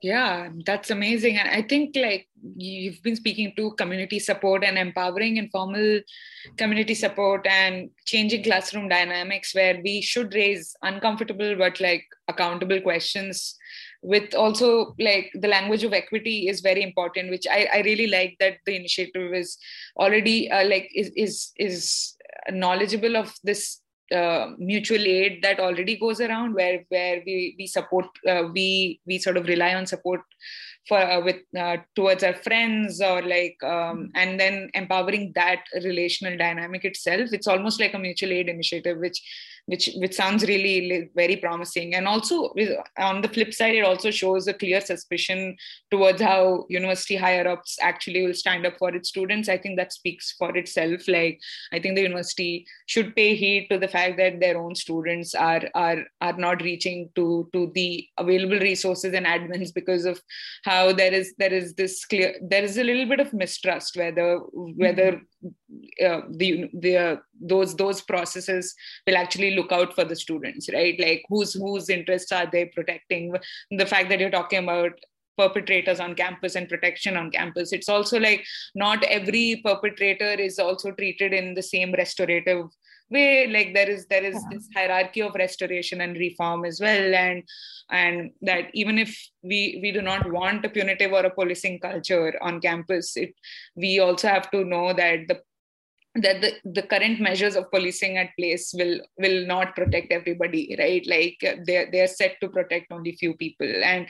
Yeah 0.00 0.50
that's 0.64 0.90
amazing. 0.90 1.36
And 1.38 1.48
i 1.48 1.62
think 1.62 1.96
like 1.96 2.28
you've 2.56 3.02
been 3.02 3.16
speaking 3.16 3.52
to 3.56 3.72
community 3.72 4.18
support 4.18 4.64
and 4.64 4.78
empowering 4.78 5.36
informal 5.36 6.00
community 6.56 6.94
support 6.94 7.46
and 7.46 7.90
changing 8.06 8.44
classroom 8.44 8.88
dynamics 8.88 9.54
where 9.54 9.80
we 9.82 10.00
should 10.00 10.34
raise 10.34 10.76
uncomfortable 10.82 11.56
but 11.56 11.80
like 11.80 12.04
accountable 12.28 12.80
questions 12.80 13.56
with 14.02 14.34
also 14.34 14.94
like 15.00 15.30
the 15.34 15.48
language 15.48 15.82
of 15.82 15.92
equity 15.92 16.48
is 16.48 16.60
very 16.60 16.82
important 16.82 17.30
which 17.30 17.46
i, 17.50 17.68
I 17.74 17.80
really 17.80 18.06
like 18.06 18.36
that 18.38 18.58
the 18.64 18.76
initiative 18.76 19.34
is 19.34 19.58
already 19.96 20.50
uh, 20.50 20.66
like 20.66 20.90
is 20.94 21.10
is 21.16 21.50
is 21.56 22.14
knowledgeable 22.50 23.16
of 23.16 23.34
this 23.44 23.80
uh, 24.14 24.52
mutual 24.58 25.00
aid 25.00 25.42
that 25.42 25.60
already 25.60 25.96
goes 25.96 26.20
around 26.20 26.54
where 26.54 26.84
where 26.88 27.22
we 27.26 27.54
we 27.58 27.66
support 27.66 28.06
uh, 28.26 28.44
we 28.54 29.00
we 29.06 29.18
sort 29.18 29.36
of 29.36 29.46
rely 29.46 29.74
on 29.74 29.86
support 29.86 30.22
for 30.88 30.98
uh, 30.98 31.20
with 31.20 31.36
uh, 31.58 31.76
towards 31.94 32.24
our 32.24 32.32
friends 32.32 33.02
or 33.02 33.20
like 33.20 33.62
um, 33.62 34.10
and 34.14 34.40
then 34.40 34.70
empowering 34.72 35.32
that 35.34 35.62
relational 35.84 36.38
dynamic 36.38 36.84
itself. 36.86 37.28
It's 37.32 37.46
almost 37.46 37.80
like 37.80 37.92
a 37.92 37.98
mutual 37.98 38.32
aid 38.32 38.48
initiative 38.48 38.98
which 38.98 39.20
which 39.68 39.90
which 39.96 40.14
sounds 40.14 40.44
really 40.52 41.10
very 41.14 41.36
promising. 41.36 41.94
And 41.94 42.08
also 42.08 42.54
on 42.98 43.20
the 43.22 43.28
flip 43.28 43.52
side 43.54 43.74
it 43.74 43.84
also 43.84 44.10
shows 44.10 44.46
a 44.48 44.54
clear 44.54 44.80
suspicion 44.80 45.56
towards 45.90 46.20
how 46.20 46.66
university 46.68 47.16
higher 47.16 47.46
ups 47.54 47.78
actually 47.80 48.26
will 48.26 48.38
stand 48.42 48.66
up 48.66 48.78
for 48.78 48.94
its 48.94 49.08
students. 49.08 49.48
I 49.48 49.58
think 49.58 49.76
that 49.76 49.92
speaks 49.92 50.34
for 50.38 50.56
itself. 50.56 51.06
Like 51.08 51.40
i 51.72 51.78
think 51.78 51.96
the 51.96 52.02
university 52.02 52.66
should 52.86 53.14
pay 53.14 53.34
heed 53.34 53.68
to 53.70 53.78
the 53.78 53.88
fact 53.88 54.16
that 54.16 54.40
their 54.40 54.58
own 54.58 54.74
students 54.74 55.34
are 55.34 55.62
are 55.74 56.00
are 56.20 56.36
not 56.44 56.62
reaching 56.62 57.08
to 57.14 57.26
to 57.52 57.70
the 57.74 58.06
available 58.18 58.58
resources 58.58 59.14
and 59.14 59.26
admins 59.26 59.72
because 59.72 60.04
of 60.04 60.20
how 60.64 60.92
there 60.92 61.12
is 61.12 61.34
there 61.38 61.52
is 61.52 61.74
this 61.74 62.04
clear 62.04 62.34
there 62.42 62.64
is 62.64 62.78
a 62.78 62.84
little 62.84 63.06
bit 63.06 63.20
of 63.20 63.32
mistrust 63.32 63.96
whether 63.96 64.38
whether 64.84 65.12
mm-hmm. 65.12 66.06
uh, 66.06 66.20
the 66.42 66.70
the 66.74 66.96
uh, 66.96 67.16
those 67.40 67.74
those 67.76 68.00
processes 68.00 68.74
will 69.06 69.16
actually 69.16 69.54
look 69.54 69.72
out 69.72 69.94
for 69.94 70.04
the 70.04 70.16
students 70.16 70.68
right? 70.72 70.98
Like 70.98 71.24
whose 71.28 71.54
whose 71.54 71.88
interests 71.88 72.32
are 72.32 72.48
they 72.50 72.66
protecting? 72.66 73.34
The 73.70 73.86
fact 73.86 74.08
that 74.08 74.20
you're 74.20 74.30
talking 74.30 74.64
about 74.64 74.92
perpetrators 75.36 76.00
on 76.00 76.16
campus 76.16 76.56
and 76.56 76.68
protection 76.68 77.16
on 77.16 77.30
campus 77.30 77.72
it's 77.72 77.88
also 77.88 78.18
like 78.18 78.44
not 78.74 79.04
every 79.04 79.62
perpetrator 79.64 80.32
is 80.32 80.58
also 80.58 80.90
treated 80.90 81.32
in 81.32 81.54
the 81.54 81.62
same 81.62 81.92
restorative 81.92 82.66
way. 83.10 83.46
Like 83.46 83.74
there 83.74 83.88
is 83.88 84.06
there 84.06 84.24
is 84.24 84.34
yeah. 84.34 84.48
this 84.58 84.68
hierarchy 84.74 85.22
of 85.22 85.34
restoration 85.34 86.00
and 86.00 86.16
reform 86.16 86.64
as 86.64 86.80
well. 86.80 87.14
And 87.14 87.42
and 87.90 88.30
that 88.42 88.66
even 88.74 88.98
if 88.98 89.16
we 89.42 89.78
we 89.82 89.92
do 89.92 90.02
not 90.02 90.30
want 90.30 90.64
a 90.64 90.68
punitive 90.68 91.12
or 91.12 91.24
a 91.24 91.30
policing 91.30 91.80
culture 91.80 92.34
on 92.42 92.60
campus 92.60 93.16
it 93.16 93.32
we 93.76 93.98
also 93.98 94.28
have 94.28 94.50
to 94.50 94.62
know 94.62 94.92
that 94.92 95.20
the 95.26 95.40
that 96.14 96.40
the, 96.40 96.52
the 96.64 96.82
current 96.82 97.20
measures 97.20 97.54
of 97.54 97.70
policing 97.70 98.16
at 98.16 98.30
place 98.38 98.74
will 98.76 99.00
will 99.18 99.46
not 99.46 99.74
protect 99.76 100.10
everybody 100.10 100.74
right? 100.78 101.06
Like 101.06 101.38
they're 101.64 101.88
they're 101.90 102.08
set 102.08 102.40
to 102.40 102.48
protect 102.48 102.90
only 102.90 103.12
few 103.12 103.34
people. 103.34 103.70
And 103.84 104.06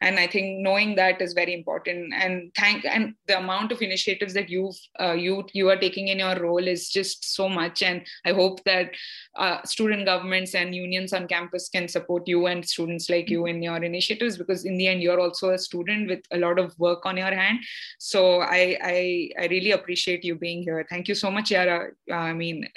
and 0.00 0.18
i 0.18 0.26
think 0.26 0.60
knowing 0.60 0.94
that 0.96 1.20
is 1.20 1.34
very 1.34 1.54
important. 1.54 2.12
And 2.14 2.52
thank 2.56 2.84
and 2.84 3.14
the 3.26 3.38
amount 3.38 3.70
of 3.70 3.82
initiatives 3.82 4.34
that 4.34 4.48
you've 4.48 4.76
uh, 5.00 5.12
you 5.12 5.44
you 5.52 5.68
are 5.68 5.76
taking 5.76 6.08
in 6.08 6.18
your 6.18 6.38
role 6.40 6.66
is 6.66 6.88
just 6.88 7.34
so 7.34 7.48
much. 7.48 7.82
And 7.82 8.06
i 8.24 8.32
hope 8.32 8.64
that 8.64 8.90
uh, 9.36 9.62
student 9.64 10.06
governments 10.06 10.54
and 10.54 10.74
unions 10.74 11.12
on 11.12 11.28
campus 11.28 11.68
can 11.68 11.86
support 11.86 12.26
you 12.26 12.46
and 12.46 12.66
students 12.66 13.08
like 13.10 13.28
you 13.28 13.46
in 13.46 13.62
your 13.62 13.82
initiatives 13.82 14.36
because 14.36 14.64
in 14.64 14.76
the 14.76 14.88
end 14.88 15.02
you're 15.02 15.20
also 15.20 15.50
a 15.50 15.58
student 15.58 16.08
with 16.08 16.20
a 16.32 16.38
lot 16.38 16.58
of 16.58 16.78
work 16.78 17.04
on 17.04 17.16
your 17.16 17.34
hand. 17.34 17.58
So 17.98 18.40
i 18.40 18.78
i, 18.82 19.30
I 19.38 19.46
really 19.46 19.72
appreciate 19.72 20.24
you 20.24 20.34
being 20.34 20.62
here. 20.62 20.86
Thank 20.88 21.08
you 21.08 21.14
so 21.14 21.30
much 21.30 21.41
Yara. 21.50 21.90
I 22.12 22.32
mean, 22.32 22.68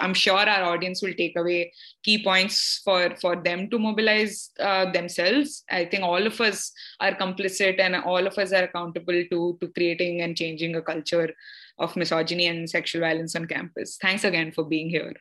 I'm 0.00 0.14
sure 0.14 0.38
our 0.38 0.64
audience 0.72 1.02
will 1.02 1.14
take 1.14 1.36
away 1.36 1.72
key 2.02 2.22
points 2.22 2.80
for 2.84 3.14
for 3.20 3.36
them 3.36 3.68
to 3.70 3.78
mobilize 3.78 4.50
uh, 4.60 4.90
themselves. 4.92 5.64
I 5.70 5.84
think 5.86 6.04
all 6.04 6.26
of 6.26 6.40
us 6.40 6.72
are 7.00 7.14
complicit, 7.14 7.80
and 7.80 7.96
all 7.96 8.26
of 8.26 8.38
us 8.38 8.52
are 8.52 8.64
accountable 8.64 9.24
to 9.30 9.58
to 9.60 9.68
creating 9.68 10.22
and 10.22 10.36
changing 10.36 10.76
a 10.76 10.82
culture 10.82 11.30
of 11.78 11.96
misogyny 11.96 12.46
and 12.46 12.68
sexual 12.68 13.00
violence 13.00 13.34
on 13.36 13.46
campus. 13.46 13.98
Thanks 14.00 14.24
again 14.24 14.52
for 14.52 14.64
being 14.64 14.88
here. 14.88 15.14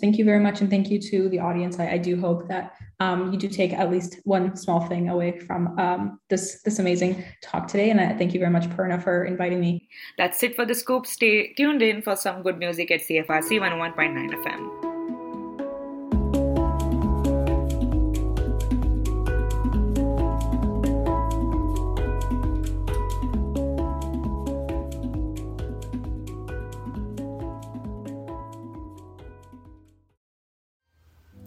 Thank 0.00 0.18
you 0.18 0.24
very 0.24 0.40
much. 0.40 0.60
And 0.60 0.70
thank 0.70 0.90
you 0.90 1.00
to 1.00 1.28
the 1.28 1.38
audience. 1.38 1.78
I, 1.78 1.92
I 1.92 1.98
do 1.98 2.20
hope 2.20 2.48
that 2.48 2.74
um, 3.00 3.32
you 3.32 3.38
do 3.38 3.48
take 3.48 3.72
at 3.72 3.90
least 3.90 4.20
one 4.24 4.54
small 4.56 4.86
thing 4.86 5.08
away 5.08 5.38
from 5.38 5.78
um, 5.78 6.20
this, 6.28 6.62
this 6.62 6.78
amazing 6.78 7.24
talk 7.42 7.66
today. 7.66 7.90
And 7.90 8.00
I 8.00 8.14
thank 8.16 8.34
you 8.34 8.40
very 8.40 8.52
much, 8.52 8.68
Prerna, 8.70 9.02
for 9.02 9.24
inviting 9.24 9.60
me. 9.60 9.88
That's 10.18 10.42
it 10.42 10.54
for 10.54 10.66
the 10.66 10.74
scoop. 10.74 11.06
Stay 11.06 11.54
tuned 11.54 11.82
in 11.82 12.02
for 12.02 12.14
some 12.14 12.42
good 12.42 12.58
music 12.58 12.90
at 12.90 13.00
CFRC 13.00 13.58
101.9 13.58 14.44
FM. 14.44 14.89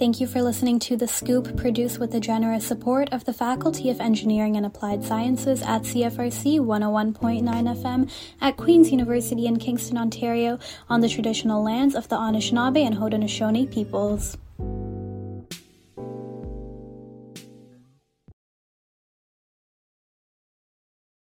Thank 0.03 0.19
you 0.19 0.27
for 0.27 0.41
listening 0.41 0.79
to 0.79 0.97
The 0.97 1.07
Scoop, 1.07 1.55
produced 1.55 1.97
with 1.97 2.11
the 2.11 2.19
generous 2.19 2.67
support 2.67 3.07
of 3.13 3.23
the 3.23 3.31
Faculty 3.31 3.89
of 3.89 4.01
Engineering 4.01 4.57
and 4.57 4.65
Applied 4.65 5.05
Sciences 5.05 5.61
at 5.61 5.83
CFRC 5.83 6.59
101.9 6.59 7.41
FM 7.41 8.11
at 8.41 8.57
Queen's 8.57 8.91
University 8.91 9.47
in 9.47 9.59
Kingston, 9.59 9.97
Ontario, 9.97 10.59
on 10.89 10.99
the 10.99 11.07
traditional 11.07 11.63
lands 11.63 11.95
of 11.95 12.09
the 12.09 12.17
Anishinaabe 12.17 12.85
and 12.85 12.97
Haudenosaunee 12.97 13.71
peoples. 13.71 14.37